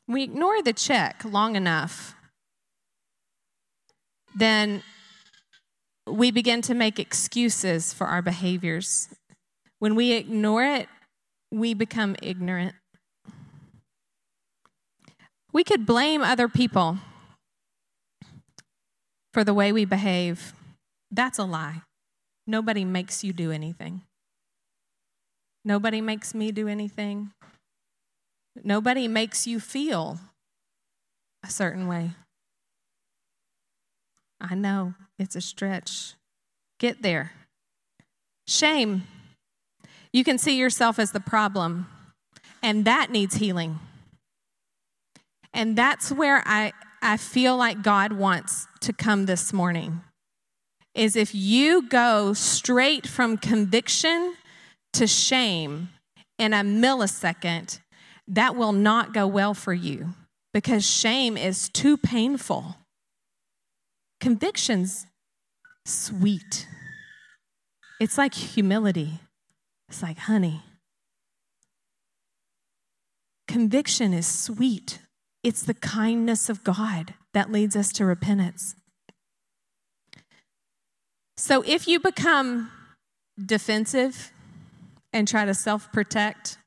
[0.08, 2.16] We ignore the check long enough,
[4.34, 4.82] then
[6.12, 9.10] we begin to make excuses for our behaviors.
[9.80, 10.88] When we ignore it,
[11.52, 12.76] we become ignorant.
[15.54, 16.98] We could blame other people
[19.34, 20.54] for the way we behave.
[21.10, 21.82] That's a lie.
[22.48, 24.02] Nobody makes you do anything.
[25.64, 27.32] Nobody makes me do anything.
[28.64, 30.20] Nobody makes you feel
[31.44, 32.12] a certain way.
[34.42, 36.16] I know it's a stretch.
[36.80, 37.32] Get there.
[38.48, 39.04] Shame.
[40.12, 41.88] You can see yourself as the problem,
[42.62, 43.80] and that needs healing.
[45.54, 50.02] And that's where I, I feel like God wants to come this morning.
[50.94, 54.36] Is if you go straight from conviction
[54.94, 55.90] to shame
[56.38, 57.80] in a millisecond,
[58.28, 60.10] that will not go well for you
[60.54, 62.76] because shame is too painful.
[64.22, 65.08] Conviction's
[65.86, 66.68] sweet.
[68.00, 69.20] It's like humility.
[69.90, 70.62] It's like honey.
[73.48, 75.00] Conviction is sweet.
[75.44, 78.76] It's the kindness of God that leads us to repentance.
[81.36, 82.70] So if you become
[83.44, 84.32] defensive
[85.12, 86.60] and try to self protect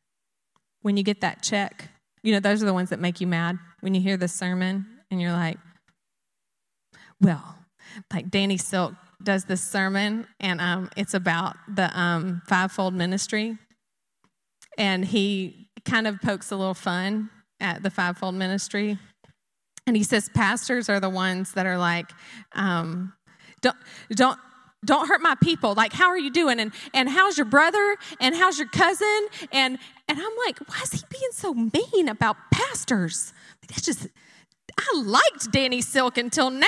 [0.83, 1.89] when you get that check,
[2.25, 4.87] you know, those are the ones that make you mad when you hear the sermon
[5.11, 5.59] and you're like,
[7.25, 7.57] well,
[8.13, 13.57] like Danny Silk does this sermon, and um, it's about the um, fivefold ministry.
[14.77, 18.99] And he kind of pokes a little fun at the fivefold ministry.
[19.87, 22.11] And he says, Pastors are the ones that are like,
[22.53, 23.13] um,
[23.61, 23.77] don't,
[24.11, 24.39] don't,
[24.85, 25.75] don't hurt my people.
[25.75, 26.61] Like how are you doing?
[26.61, 27.97] And and how's your brother?
[28.21, 29.29] And how's your cousin?
[29.51, 33.33] And and i'm like why is he being so mean about pastors?
[33.67, 34.09] That's just
[34.79, 36.67] i liked danny silk until now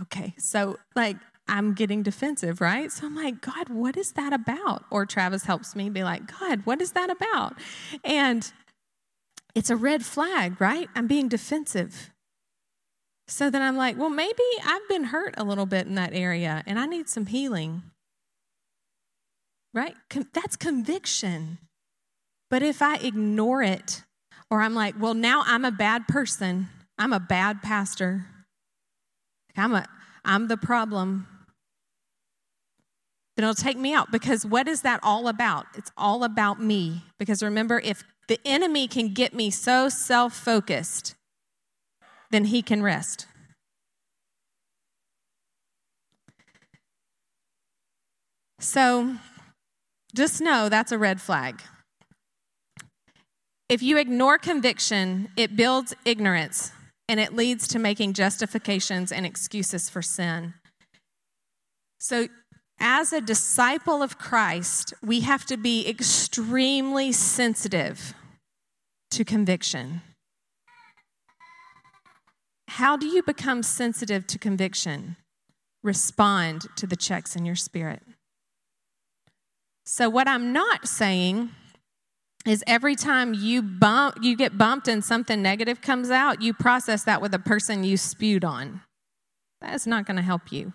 [0.00, 1.16] okay so like
[1.48, 5.76] i'm getting defensive right so i'm like god what is that about or travis helps
[5.76, 7.54] me be like god what is that about
[8.04, 8.52] and
[9.54, 10.88] it's a red flag, right?
[10.94, 12.10] I'm being defensive.
[13.28, 16.62] So then I'm like, well, maybe I've been hurt a little bit in that area
[16.66, 17.82] and I need some healing.
[19.72, 19.94] Right?
[20.32, 21.58] That's conviction.
[22.50, 24.03] But if I ignore it,
[24.54, 28.24] or I'm like, well, now I'm a bad person, I'm a bad pastor,
[29.56, 29.84] I'm, a,
[30.24, 31.26] I'm the problem,
[33.34, 34.12] then it'll take me out.
[34.12, 35.66] Because what is that all about?
[35.74, 37.02] It's all about me.
[37.18, 41.16] Because remember, if the enemy can get me so self focused,
[42.30, 43.26] then he can rest.
[48.60, 49.16] So
[50.14, 51.60] just know that's a red flag.
[53.68, 56.72] If you ignore conviction, it builds ignorance
[57.08, 60.54] and it leads to making justifications and excuses for sin.
[61.98, 62.28] So
[62.78, 68.14] as a disciple of Christ, we have to be extremely sensitive
[69.10, 70.02] to conviction.
[72.68, 75.16] How do you become sensitive to conviction?
[75.82, 78.02] Respond to the checks in your spirit.
[79.86, 81.50] So, what I'm not saying
[82.46, 87.04] is every time you bump, you get bumped and something negative comes out, you process
[87.04, 88.82] that with the person you spewed on.
[89.60, 90.74] That is not going to help you.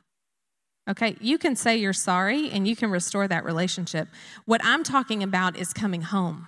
[0.90, 4.08] Okay, you can say you're sorry and you can restore that relationship.
[4.46, 6.48] What I'm talking about is coming home,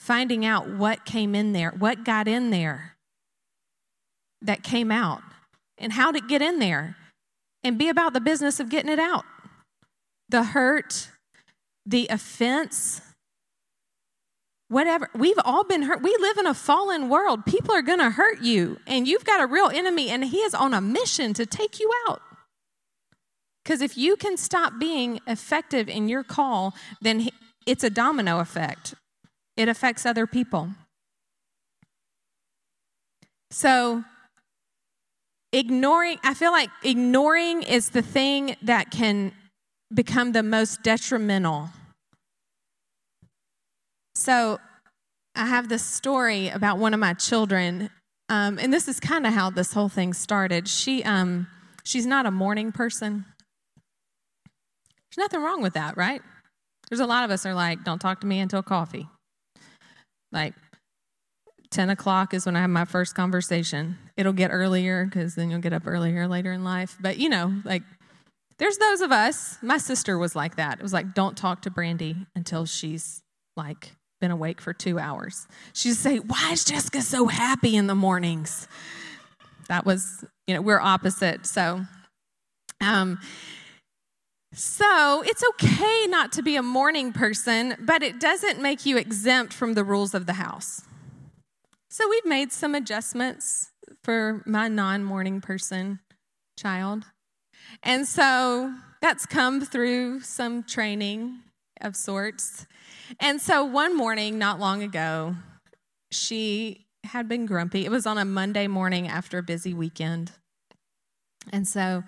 [0.00, 2.96] finding out what came in there, what got in there
[4.42, 5.22] that came out,
[5.78, 6.96] and how did it get in there,
[7.62, 9.24] and be about the business of getting it out.
[10.28, 11.10] The hurt,
[11.86, 13.00] the offense,
[14.68, 15.10] whatever.
[15.14, 16.02] We've all been hurt.
[16.02, 17.44] We live in a fallen world.
[17.46, 20.54] People are going to hurt you, and you've got a real enemy, and he is
[20.54, 22.22] on a mission to take you out.
[23.64, 27.28] Because if you can stop being effective in your call, then
[27.66, 28.94] it's a domino effect,
[29.56, 30.70] it affects other people.
[33.50, 34.04] So,
[35.52, 39.32] ignoring, I feel like ignoring is the thing that can
[39.92, 41.70] become the most detrimental.
[44.18, 44.58] So,
[45.36, 47.88] I have this story about one of my children,
[48.28, 50.66] um, and this is kind of how this whole thing started.
[50.66, 51.46] She, um,
[51.84, 53.24] she's not a morning person.
[54.44, 56.20] There's nothing wrong with that, right?
[56.90, 59.08] There's a lot of us are like, don't talk to me until coffee.
[60.32, 60.54] Like,
[61.70, 63.98] 10 o'clock is when I have my first conversation.
[64.16, 66.96] It'll get earlier because then you'll get up earlier later in life.
[67.00, 67.84] But you know, like,
[68.58, 69.58] there's those of us.
[69.62, 70.80] My sister was like that.
[70.80, 73.22] It was like, don't talk to Brandy until she's
[73.56, 75.46] like been awake for two hours.
[75.72, 78.68] She'd say, Why is Jessica so happy in the mornings?
[79.68, 81.46] That was, you know, we're opposite.
[81.46, 81.82] So,
[82.80, 83.18] um,
[84.52, 89.52] so it's okay not to be a morning person, but it doesn't make you exempt
[89.52, 90.82] from the rules of the house.
[91.90, 93.70] So we've made some adjustments
[94.02, 96.00] for my non morning person
[96.58, 97.04] child.
[97.82, 101.40] And so that's come through some training
[101.80, 102.66] of sorts.
[103.20, 105.34] And so one morning, not long ago,
[106.10, 107.84] she had been grumpy.
[107.84, 110.32] It was on a Monday morning after a busy weekend.
[111.52, 112.04] And so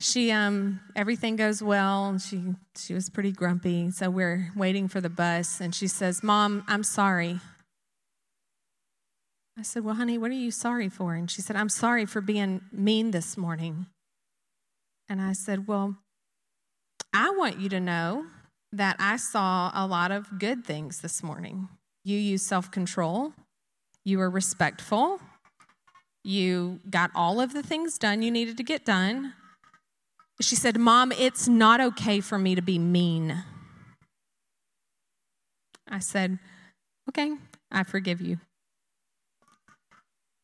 [0.00, 2.42] she um everything goes well she
[2.76, 6.82] she was pretty grumpy so we're waiting for the bus and she says mom i'm
[6.82, 7.38] sorry
[9.58, 11.14] I said, Well, honey, what are you sorry for?
[11.14, 13.86] And she said, I'm sorry for being mean this morning.
[15.08, 15.96] And I said, Well,
[17.12, 18.26] I want you to know
[18.72, 21.68] that I saw a lot of good things this morning.
[22.04, 23.32] You used self control,
[24.04, 25.20] you were respectful,
[26.24, 29.34] you got all of the things done you needed to get done.
[30.40, 33.44] She said, Mom, it's not okay for me to be mean.
[35.88, 36.38] I said,
[37.08, 37.34] Okay,
[37.70, 38.38] I forgive you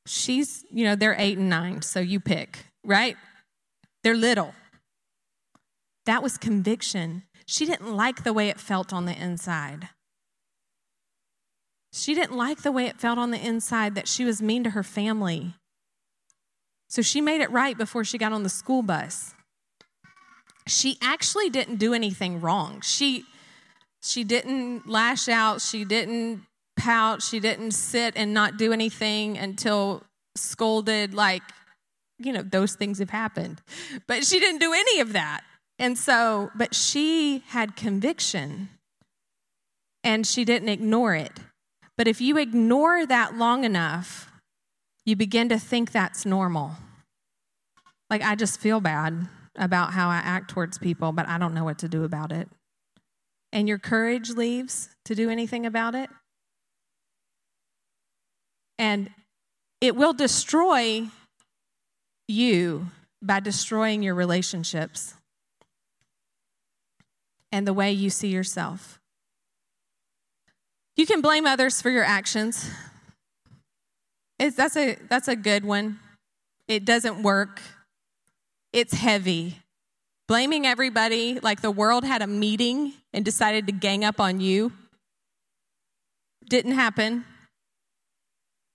[0.08, 3.16] she's, you know, they're eight and nine, so you pick, right?
[4.02, 4.54] They're little.
[6.06, 7.24] That was conviction.
[7.50, 9.88] She didn't like the way it felt on the inside.
[11.94, 14.70] She didn't like the way it felt on the inside that she was mean to
[14.70, 15.54] her family.
[16.90, 19.34] So she made it right before she got on the school bus.
[20.66, 22.82] She actually didn't do anything wrong.
[22.82, 23.24] She
[24.02, 26.42] she didn't lash out, she didn't
[26.76, 27.22] pout.
[27.22, 30.02] She didn't sit and not do anything until
[30.36, 31.42] scolded, like,
[32.18, 33.62] you know, those things have happened.
[34.06, 35.44] But she didn't do any of that.
[35.78, 38.68] And so, but she had conviction
[40.02, 41.40] and she didn't ignore it.
[41.96, 44.30] But if you ignore that long enough,
[45.04, 46.72] you begin to think that's normal.
[48.10, 51.64] Like, I just feel bad about how I act towards people, but I don't know
[51.64, 52.48] what to do about it.
[53.52, 56.10] And your courage leaves to do anything about it.
[58.78, 59.10] And
[59.80, 61.08] it will destroy
[62.28, 62.86] you
[63.20, 65.14] by destroying your relationships
[67.52, 68.98] and the way you see yourself.
[70.96, 72.70] You can blame others for your actions.
[74.38, 76.00] It's, that's, a, that's a good one.
[76.66, 77.60] It doesn't work,
[78.72, 79.58] it's heavy.
[80.26, 84.72] Blaming everybody like the world had a meeting and decided to gang up on you
[86.48, 87.24] didn't happen.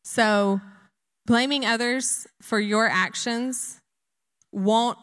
[0.03, 0.61] So,
[1.25, 3.79] blaming others for your actions
[4.51, 4.97] won't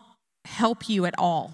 [0.45, 1.53] help you at all.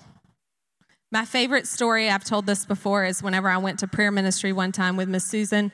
[1.13, 4.73] My favorite story, I've told this before, is whenever I went to prayer ministry one
[4.73, 5.71] time with Miss Susan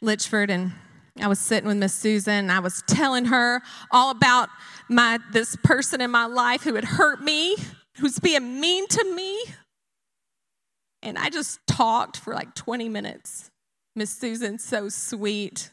[0.00, 0.72] Litchford, and
[1.20, 4.48] I was sitting with Miss Susan, and I was telling her all about
[4.88, 7.56] my this person in my life who had hurt me,
[7.98, 9.42] who's being mean to me.
[11.02, 13.50] And I just talked for like 20 minutes.
[13.96, 15.72] Miss Susan's so sweet.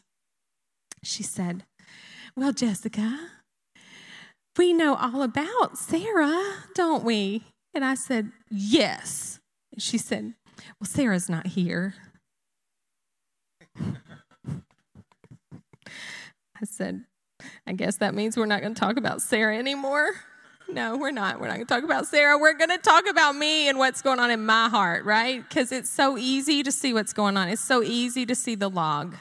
[1.04, 1.64] She said,
[2.36, 3.20] Well, Jessica,
[4.58, 7.44] we know all about Sarah, don't we?
[7.74, 9.40] And I said, Yes.
[9.78, 10.34] She said,
[10.80, 11.94] Well, Sarah's not here.
[16.60, 17.04] I said,
[17.66, 20.12] I guess that means we're not going to talk about Sarah anymore.
[20.66, 21.40] No, we're not.
[21.40, 22.38] We're not going to talk about Sarah.
[22.38, 25.46] We're going to talk about me and what's going on in my heart, right?
[25.46, 27.50] Because it's so easy to see what's going on.
[27.50, 29.14] It's so easy to see the log.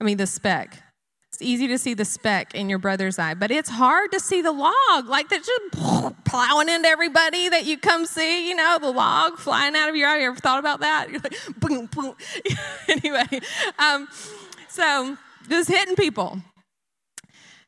[0.00, 0.81] I mean, the speck.
[1.42, 4.52] Easy to see the speck in your brother's eye, but it's hard to see the
[4.52, 9.38] log, like that's just plowing into everybody that you come see, you know, the log
[9.38, 10.20] flying out of your eye.
[10.20, 11.08] You ever thought about that?
[11.10, 12.14] You're like, boom, boom.
[12.88, 13.40] anyway,
[13.78, 14.08] um,
[14.68, 15.16] so
[15.48, 16.40] just hitting people.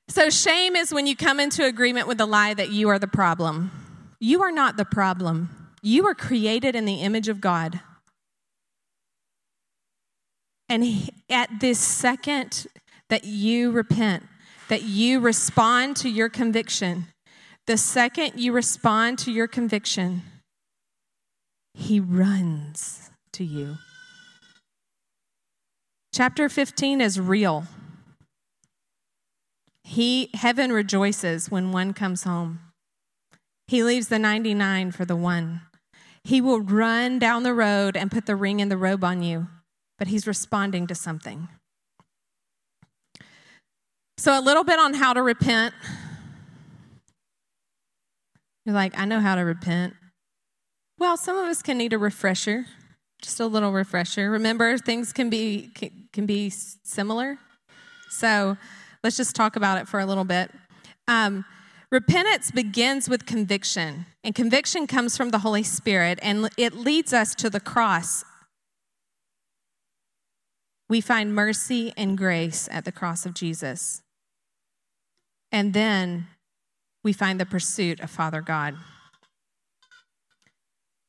[0.09, 3.09] So, shame is when you come into agreement with the lie that you are the
[3.09, 3.71] problem.
[4.21, 5.71] You are not the problem.
[5.83, 7.81] You are created in the image of God.
[10.69, 12.67] And he, at this second
[13.11, 14.25] that you repent,
[14.69, 17.07] that you respond to your conviction,
[17.67, 20.23] the second you respond to your conviction,
[21.73, 23.77] he runs to you.
[26.15, 27.65] Chapter 15 is real.
[29.83, 32.61] He heaven rejoices when one comes home.
[33.67, 35.63] He leaves the 99 for the one.
[36.23, 39.49] He will run down the road and put the ring and the robe on you,
[39.99, 41.49] but he's responding to something.
[44.17, 45.75] So, a little bit on how to repent.
[48.65, 49.95] You're like, I know how to repent.
[50.99, 52.67] Well, some of us can need a refresher,
[53.21, 54.31] just a little refresher.
[54.31, 55.71] Remember, things can be
[56.13, 57.39] can be similar.
[58.09, 58.57] So,
[59.03, 60.51] let's just talk about it for a little bit.
[61.09, 61.45] Um,
[61.91, 67.35] repentance begins with conviction, and conviction comes from the Holy Spirit, and it leads us
[67.35, 68.25] to the cross.
[70.89, 74.03] We find mercy and grace at the cross of Jesus.
[75.55, 76.27] And then
[77.05, 78.75] we find the pursuit of Father God.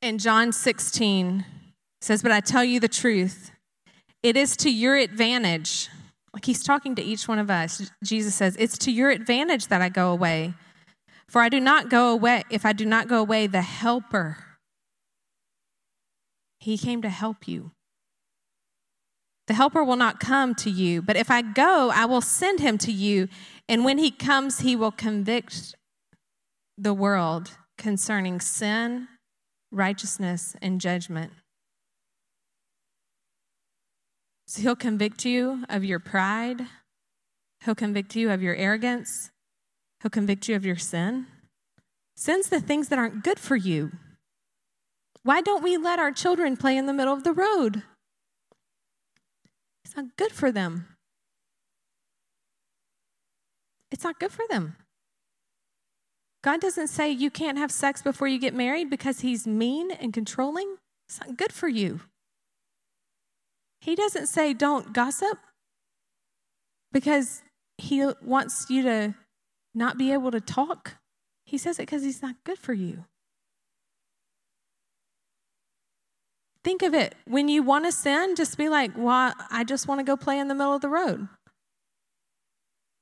[0.04, 1.44] In John 16
[2.00, 3.50] says, But I tell you the truth,
[4.22, 5.90] it is to your advantage.
[6.32, 7.90] Like he's talking to each one of us.
[8.04, 10.54] Jesus says, It's to your advantage that I go away.
[11.28, 14.38] For I do not go away, if I do not go away, the helper,
[16.60, 17.72] he came to help you.
[19.48, 22.78] The helper will not come to you, but if I go, I will send him
[22.80, 23.28] to you.
[23.68, 25.76] And when he comes, he will convict
[26.78, 29.08] the world concerning sin,
[29.72, 31.32] righteousness, and judgment.
[34.48, 36.62] So he'll convict you of your pride,
[37.64, 39.32] he'll convict you of your arrogance,
[40.02, 41.26] he'll convict you of your sin.
[42.16, 43.92] Sin's the things that aren't good for you.
[45.24, 47.82] Why don't we let our children play in the middle of the road?
[49.84, 50.95] It's not good for them.
[53.96, 54.76] It's not good for them.
[56.44, 60.12] God doesn't say you can't have sex before you get married because he's mean and
[60.12, 60.76] controlling.
[61.08, 62.02] It's not good for you.
[63.80, 65.38] He doesn't say don't gossip
[66.92, 67.42] because
[67.78, 69.16] he wants you to
[69.74, 70.96] not be able to talk.
[71.46, 73.06] He says it because he's not good for you.
[76.66, 77.16] Think of it.
[77.26, 80.38] When you want to sin, just be like, well, I just want to go play
[80.38, 81.30] in the middle of the road.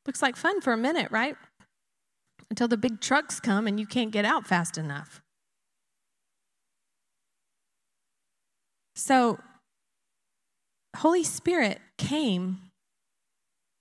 [0.06, 1.36] Looks like fun for a minute, right?
[2.50, 5.22] Until the big trucks come and you can't get out fast enough.
[8.96, 9.40] So,
[10.98, 12.60] Holy Spirit came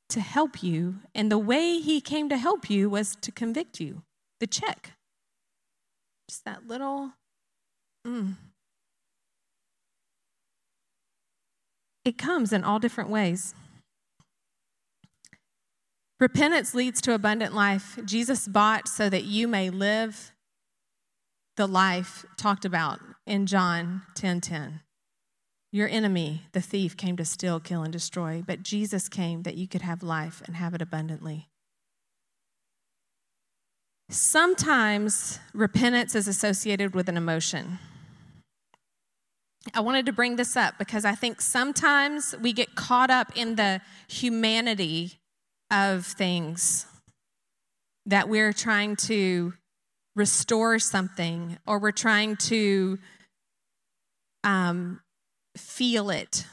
[0.08, 4.02] to help you, and the way He came to help you was to convict you.
[4.40, 4.92] The check.
[6.28, 7.12] Just that little,
[8.06, 8.36] mm,
[12.04, 13.54] It comes in all different ways.
[16.22, 17.98] Repentance leads to abundant life.
[18.04, 20.30] Jesus bought so that you may live
[21.56, 24.14] the life talked about in John 10:10.
[24.14, 24.80] 10, 10.
[25.72, 29.66] Your enemy, the thief, came to steal, kill, and destroy, but Jesus came that you
[29.66, 31.48] could have life and have it abundantly.
[34.08, 37.80] Sometimes repentance is associated with an emotion.
[39.74, 43.56] I wanted to bring this up because I think sometimes we get caught up in
[43.56, 45.18] the humanity
[45.72, 46.86] of things
[48.06, 49.54] that we're trying to
[50.14, 52.98] restore something or we're trying to
[54.44, 55.00] um,
[55.56, 56.44] feel it.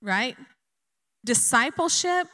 [0.00, 0.36] Right?
[1.24, 2.28] Discipleship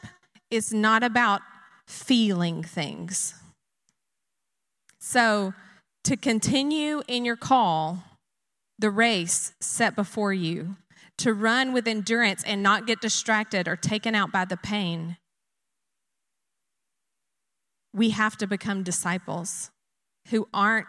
[0.49, 1.41] is not about
[1.87, 3.33] feeling things.
[4.99, 5.53] So,
[6.03, 8.03] to continue in your call,
[8.77, 10.75] the race set before you,
[11.17, 15.17] to run with endurance and not get distracted or taken out by the pain,
[17.93, 19.71] we have to become disciples
[20.29, 20.87] who aren't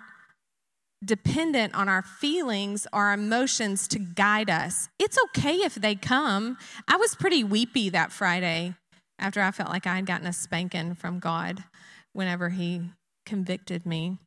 [1.04, 4.88] dependent on our feelings or emotions to guide us.
[4.98, 6.56] It's okay if they come.
[6.88, 8.74] I was pretty weepy that Friday
[9.18, 11.64] after I felt like I had gotten a spanking from God
[12.12, 12.90] whenever He
[13.24, 14.18] convicted me.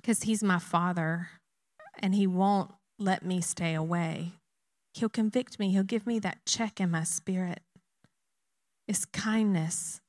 [0.00, 1.28] Because He's my Father
[1.98, 4.32] and He won't let me stay away.
[4.94, 5.70] He'll convict me.
[5.70, 7.60] He'll give me that check in my spirit.
[8.86, 10.00] It's kindness.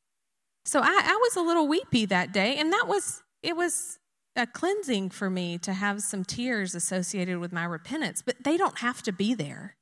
[0.65, 3.99] So I, I was a little weepy that day, and that was, it was
[4.35, 8.79] a cleansing for me to have some tears associated with my repentance, but they don't
[8.79, 9.75] have to be there.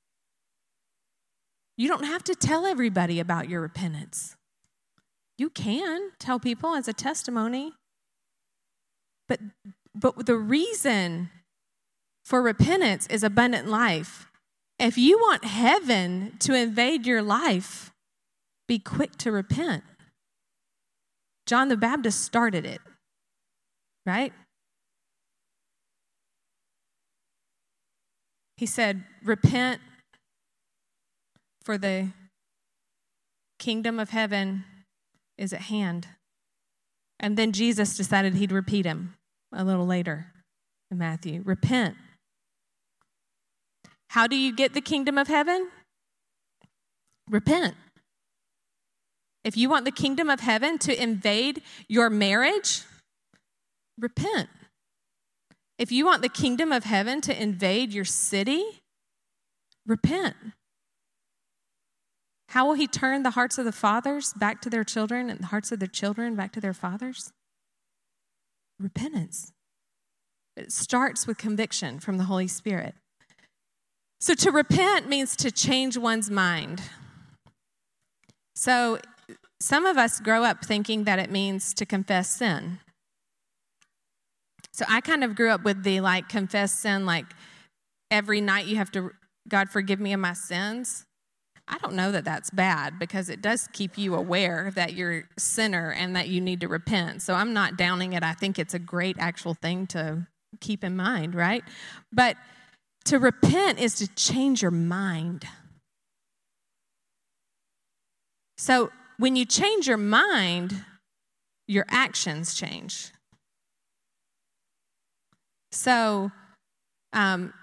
[1.77, 4.35] You don't have to tell everybody about your repentance.
[5.37, 7.73] You can tell people as a testimony.
[9.29, 9.39] But
[9.93, 11.29] but the reason
[12.27, 14.27] for repentance is abundant life.
[14.77, 17.93] If you want heaven to invade your life,
[18.67, 19.85] be quick to repent.
[21.45, 22.81] John the Baptist started it,
[24.05, 24.33] right?
[28.57, 29.79] He said, Repent,
[31.63, 32.09] for the
[33.57, 34.65] kingdom of heaven
[35.37, 36.09] is at hand.
[37.21, 39.13] And then Jesus decided he'd repeat him
[39.53, 40.33] a little later
[40.91, 41.95] in Matthew Repent.
[44.09, 45.69] How do you get the kingdom of heaven?
[47.29, 47.75] Repent.
[49.43, 52.83] If you want the kingdom of heaven to invade your marriage,
[53.97, 54.49] repent.
[55.77, 58.81] If you want the kingdom of heaven to invade your city,
[59.85, 60.35] repent.
[62.49, 65.47] How will he turn the hearts of the fathers back to their children and the
[65.47, 67.31] hearts of their children back to their fathers?
[68.79, 69.51] Repentance.
[70.55, 72.95] It starts with conviction from the Holy Spirit.
[74.19, 76.81] So to repent means to change one's mind.
[78.55, 78.99] So
[79.59, 82.79] some of us grow up thinking that it means to confess sin.
[84.73, 87.25] So I kind of grew up with the like confess sin, like
[88.11, 89.11] every night you have to,
[89.47, 91.05] God, forgive me of my sins.
[91.67, 95.39] I don't know that that's bad because it does keep you aware that you're a
[95.39, 97.21] sinner and that you need to repent.
[97.21, 98.23] So I'm not downing it.
[98.23, 100.27] I think it's a great actual thing to
[100.61, 101.63] keep in mind, right?
[102.11, 102.37] But
[103.07, 105.45] to repent is to change your mind.
[108.57, 110.83] So when you change your mind,
[111.67, 113.11] your actions change.
[115.71, 116.31] So
[117.13, 117.53] um,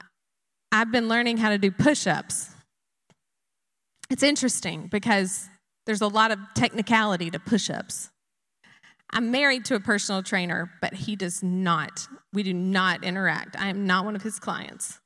[0.72, 2.50] I've been learning how to do push ups.
[4.10, 5.48] It's interesting because
[5.86, 8.10] there's a lot of technicality to push ups.
[9.10, 13.56] I'm married to a personal trainer, but he does not, we do not interact.
[13.58, 14.98] I am not one of his clients.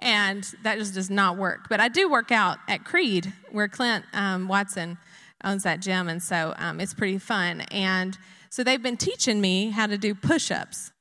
[0.00, 1.68] And that just does not work.
[1.68, 4.98] But I do work out at Creed, where Clint um, Watson
[5.44, 6.08] owns that gym.
[6.08, 7.62] And so um, it's pretty fun.
[7.70, 10.92] And so they've been teaching me how to do push ups.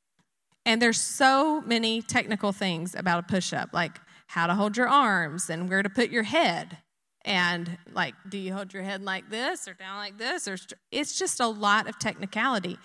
[0.66, 4.88] And there's so many technical things about a push up, like how to hold your
[4.88, 6.78] arms and where to put your head.
[7.26, 10.47] And like, do you hold your head like this or down like this?
[10.47, 10.58] Or
[10.91, 12.78] it's just a lot of technicality.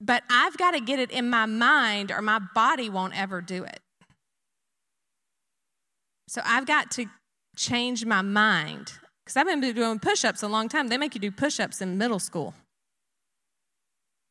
[0.00, 3.64] But I've got to get it in my mind or my body won't ever do
[3.64, 3.80] it.
[6.30, 7.06] So I've got to
[7.56, 8.92] change my mind
[9.24, 10.86] because I've been doing push ups a long time.
[10.86, 12.54] They make you do push ups in middle school.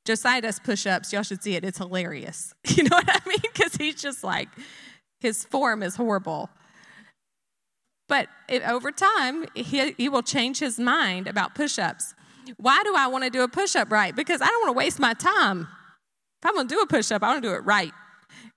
[0.06, 1.12] Josiah does push ups.
[1.12, 1.66] Y'all should see it.
[1.66, 2.54] It's hilarious.
[2.70, 3.42] You know what I mean?
[3.42, 4.48] Because he's just like,
[5.20, 6.50] his form is horrible.
[8.08, 12.16] But it, over time, he, he will change his mind about push ups.
[12.56, 14.16] Why do I want to do a push up right?
[14.16, 15.68] Because I don't want to waste my time.
[16.42, 17.92] If I'm going to do a push up, I want to do it right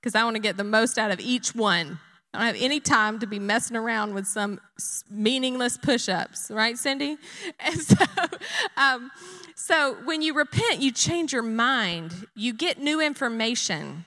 [0.01, 1.99] because I want to get the most out of each one.
[2.35, 4.61] I don't have any time to be messing around with some
[5.11, 7.19] meaningless push ups, right, Cindy?
[7.61, 8.05] And so,
[8.77, 9.11] um,
[9.55, 14.07] so when you repent, you change your mind, you get new information,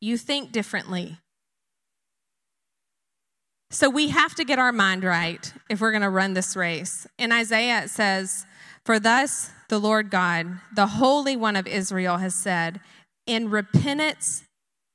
[0.00, 1.18] you think differently.
[3.70, 7.06] So we have to get our mind right if we're going to run this race.
[7.18, 8.44] In Isaiah, it says,
[8.84, 12.80] For thus the Lord God, the Holy One of Israel, has said,
[13.26, 14.44] In repentance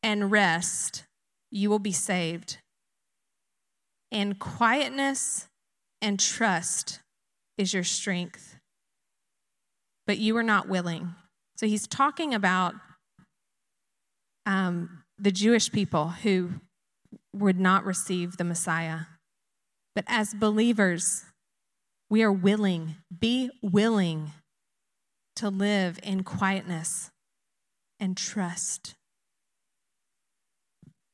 [0.04, 1.06] and rest,
[1.52, 2.58] you will be saved.
[4.12, 5.48] And quietness
[6.02, 7.00] and trust
[7.58, 8.58] is your strength.
[10.06, 11.16] But you are not willing.
[11.58, 12.76] So he's talking about
[14.46, 16.52] um, the Jewish people who
[17.34, 19.02] would not receive the Messiah.
[19.96, 21.26] But as believers,
[22.10, 24.32] we are willing, be willing
[25.36, 27.12] to live in quietness
[28.00, 28.96] and trust.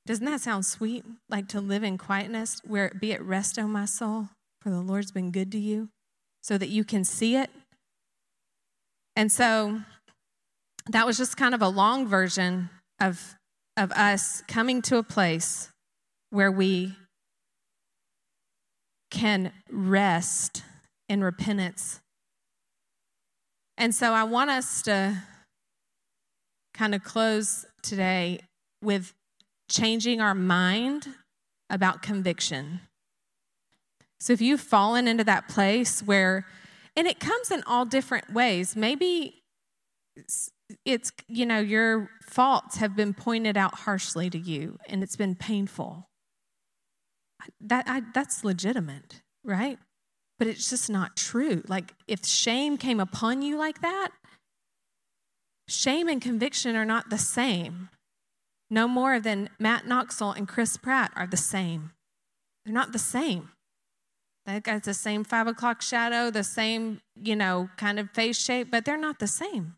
[0.06, 1.06] Doesn't that sound sweet?
[1.30, 4.30] Like to live in quietness, where be at rest, O my soul,
[4.62, 5.90] for the Lord's been good to you,
[6.42, 7.50] so that you can see it.
[9.16, 9.82] And so
[10.90, 13.36] that was just kind of a long version of,
[13.78, 15.70] of us coming to a place
[16.32, 16.96] where we
[19.10, 20.64] can rest
[21.08, 22.02] in repentance.
[23.78, 25.24] And so I want us to
[26.74, 28.40] kind of close today
[28.82, 29.14] with
[29.74, 31.08] changing our mind
[31.70, 32.80] about conviction.
[34.20, 36.46] So if you've fallen into that place where,
[36.96, 39.42] and it comes in all different ways, maybe
[40.86, 45.36] it's, you know, your faults have been pointed out harshly to you and it's been
[45.36, 46.08] painful.
[47.60, 49.80] That, I, that's legitimate, right?
[50.38, 51.64] But it's just not true.
[51.68, 54.10] Like, if shame came upon you like that,
[55.68, 57.90] shame and conviction are not the same.
[58.74, 61.92] No more than Matt Knoxall and Chris Pratt are the same.
[62.66, 63.50] They're not the same.
[64.48, 68.72] That guy's the same five o'clock shadow, the same, you know, kind of face shape,
[68.72, 69.76] but they're not the same.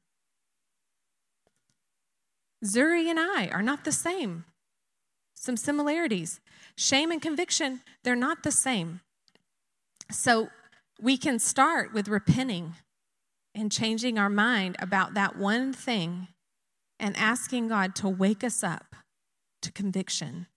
[2.64, 4.46] Zuri and I are not the same.
[5.34, 6.40] Some similarities.
[6.78, 9.02] Shame and conviction, they're not the same.
[10.10, 10.48] So
[11.02, 12.76] we can start with repenting
[13.54, 16.30] and changing our mind about that one thing
[17.00, 18.96] and asking God to wake us up
[19.62, 20.48] to conviction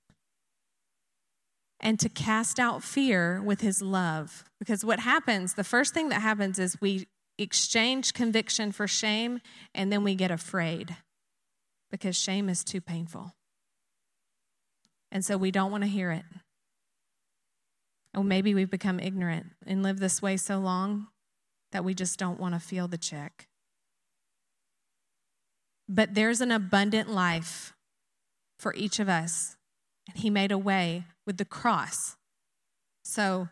[1.81, 4.45] and to cast out fear with his love.
[4.59, 7.07] Because what happens, the first thing that happens is we
[7.39, 9.41] exchange conviction for shame
[9.75, 10.97] and then we get afraid
[11.91, 13.33] because shame is too painful.
[15.11, 16.25] And so we don't want to hear it.
[18.17, 21.09] Or maybe we've become ignorant and lived this way so long
[21.73, 23.48] that we just don't want to feel the check.
[25.89, 27.73] But there's an abundant life
[28.59, 29.57] for each of us.
[30.09, 32.17] And He made a way with the cross.
[33.05, 33.49] So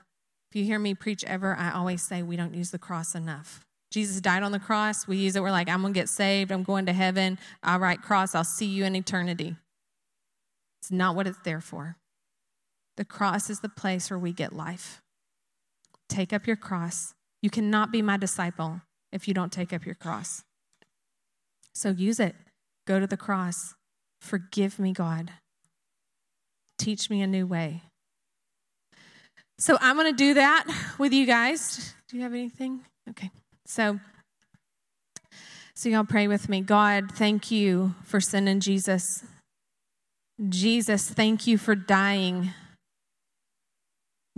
[0.50, 3.64] if you hear me preach ever, I always say we don't use the cross enough.
[3.90, 5.06] Jesus died on the cross.
[5.06, 5.42] We use it.
[5.42, 6.50] We're like, I'm going to get saved.
[6.50, 7.38] I'm going to heaven.
[7.62, 8.34] All right, cross.
[8.34, 9.56] I'll see you in eternity.
[10.80, 11.96] It's not what it's there for.
[12.96, 15.02] The cross is the place where we get life.
[16.08, 17.14] Take up your cross.
[17.42, 18.80] You cannot be my disciple
[19.12, 20.44] if you don't take up your cross.
[21.76, 22.34] So use it.
[22.86, 23.74] Go to the cross.
[24.22, 25.30] Forgive me, God.
[26.78, 27.82] Teach me a new way.
[29.58, 30.64] So I'm going to do that
[30.98, 31.94] with you guys.
[32.08, 32.80] Do you have anything?
[33.10, 33.30] Okay.
[33.66, 34.00] So
[35.74, 36.62] so y'all pray with me.
[36.62, 39.22] God, thank you for sending Jesus.
[40.48, 42.54] Jesus, thank you for dying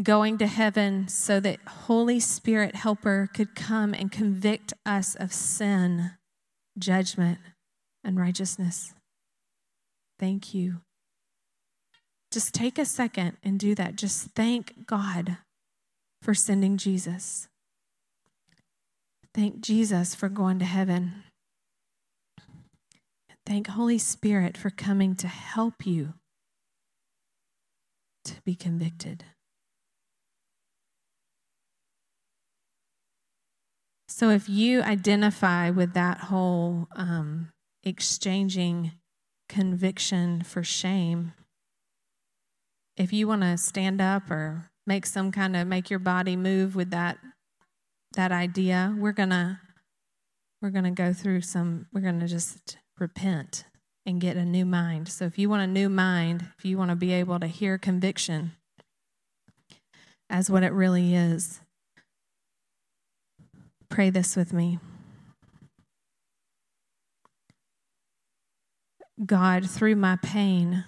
[0.02, 6.12] going to heaven so that Holy Spirit helper could come and convict us of sin,
[6.78, 7.38] judgment,
[8.04, 8.94] and righteousness.
[10.18, 10.80] Thank you.
[12.30, 13.96] Just take a second and do that.
[13.96, 15.38] Just thank God
[16.22, 17.48] for sending Jesus.
[19.34, 21.24] Thank Jesus for going to heaven.
[23.46, 26.14] Thank Holy Spirit for coming to help you
[28.24, 29.24] to be convicted.
[34.18, 37.52] So if you identify with that whole um,
[37.84, 38.90] exchanging
[39.48, 41.34] conviction for shame,
[42.96, 46.74] if you want to stand up or make some kind of make your body move
[46.74, 47.18] with that
[48.14, 49.60] that idea, we're gonna
[50.60, 51.86] we're gonna go through some.
[51.92, 53.66] We're gonna just repent
[54.04, 55.06] and get a new mind.
[55.06, 57.78] So if you want a new mind, if you want to be able to hear
[57.78, 58.50] conviction
[60.28, 61.60] as what it really is,
[63.88, 64.78] Pray this with me.
[69.24, 70.84] God, through my pain,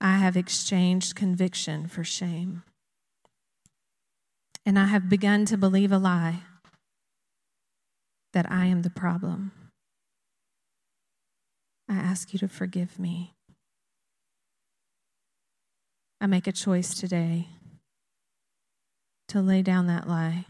[0.00, 2.64] I have exchanged conviction for shame.
[4.66, 6.42] And I have begun to believe a lie
[8.32, 9.52] that I am the problem.
[11.88, 13.34] I ask you to forgive me.
[16.20, 17.48] I make a choice today
[19.28, 20.46] to lay down that lie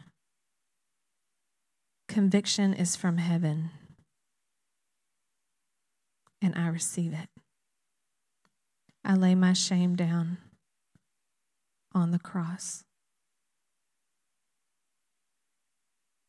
[2.13, 3.71] Conviction is from heaven,
[6.43, 7.31] and I receive it.
[9.03, 10.37] I lay my shame down
[11.95, 12.85] on the cross.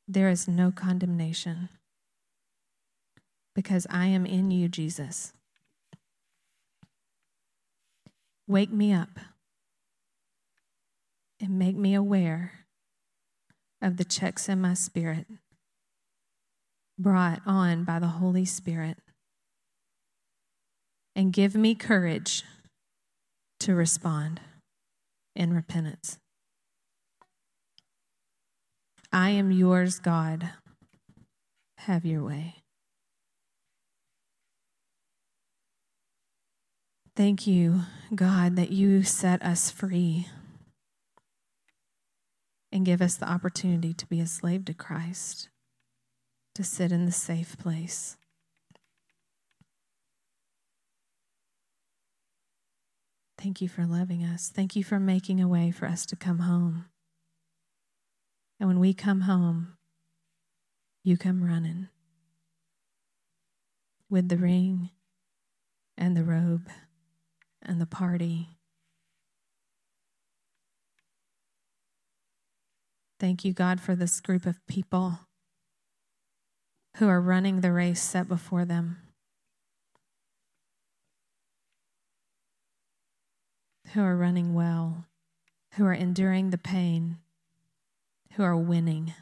[0.08, 1.68] There is no condemnation
[3.54, 5.34] because I am in you, Jesus.
[8.48, 9.20] Wake me up
[11.42, 12.54] and make me aware
[13.82, 15.28] of the checks in my spirit
[16.98, 18.98] brought on by the Holy Spirit.
[21.16, 22.44] And give me courage
[23.60, 24.42] to respond
[25.36, 26.18] in repentance.
[29.12, 30.50] I am yours, God.
[31.80, 32.56] Have your way.
[37.16, 37.82] Thank you,
[38.16, 40.28] God, that you set us free
[42.72, 45.50] and give us the opportunity to be a slave to Christ
[46.56, 48.18] to sit in the safe place.
[53.38, 54.52] Thank you for loving us.
[54.54, 56.86] Thank you for making a way for us to come home.
[58.60, 59.74] And when we come home,
[61.04, 61.90] you come running
[64.10, 64.92] with the ring
[65.98, 66.70] and the robe
[67.62, 68.48] and the party.
[73.20, 75.20] Thank you, God, for this group of people
[76.98, 78.98] who are running the race set before them,
[83.94, 85.06] who are running well,
[85.74, 87.18] who are enduring the pain,
[88.34, 89.14] who are winning.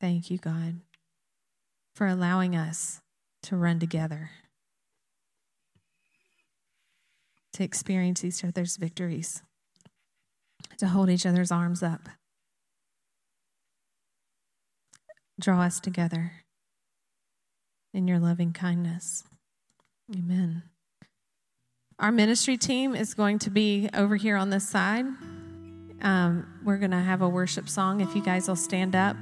[0.00, 0.80] Thank you, God,
[1.94, 3.00] for allowing us
[3.42, 4.30] to run together,
[7.52, 9.42] to experience each other's victories,
[10.78, 12.08] to hold each other's arms up.
[15.42, 16.32] Draw us together
[17.92, 19.24] in your loving kindness.
[20.14, 20.62] Amen.
[21.98, 25.04] Our ministry team is going to be over here on this side.
[26.00, 28.00] Um, we're going to have a worship song.
[28.00, 29.16] If you guys will stand up.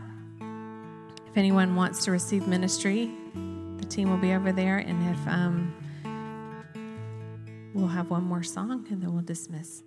[1.27, 3.11] If anyone wants to receive ministry,
[3.79, 4.77] the team will be over there.
[4.77, 5.75] And if um,
[7.73, 9.83] we'll have one more song and then we'll dismiss.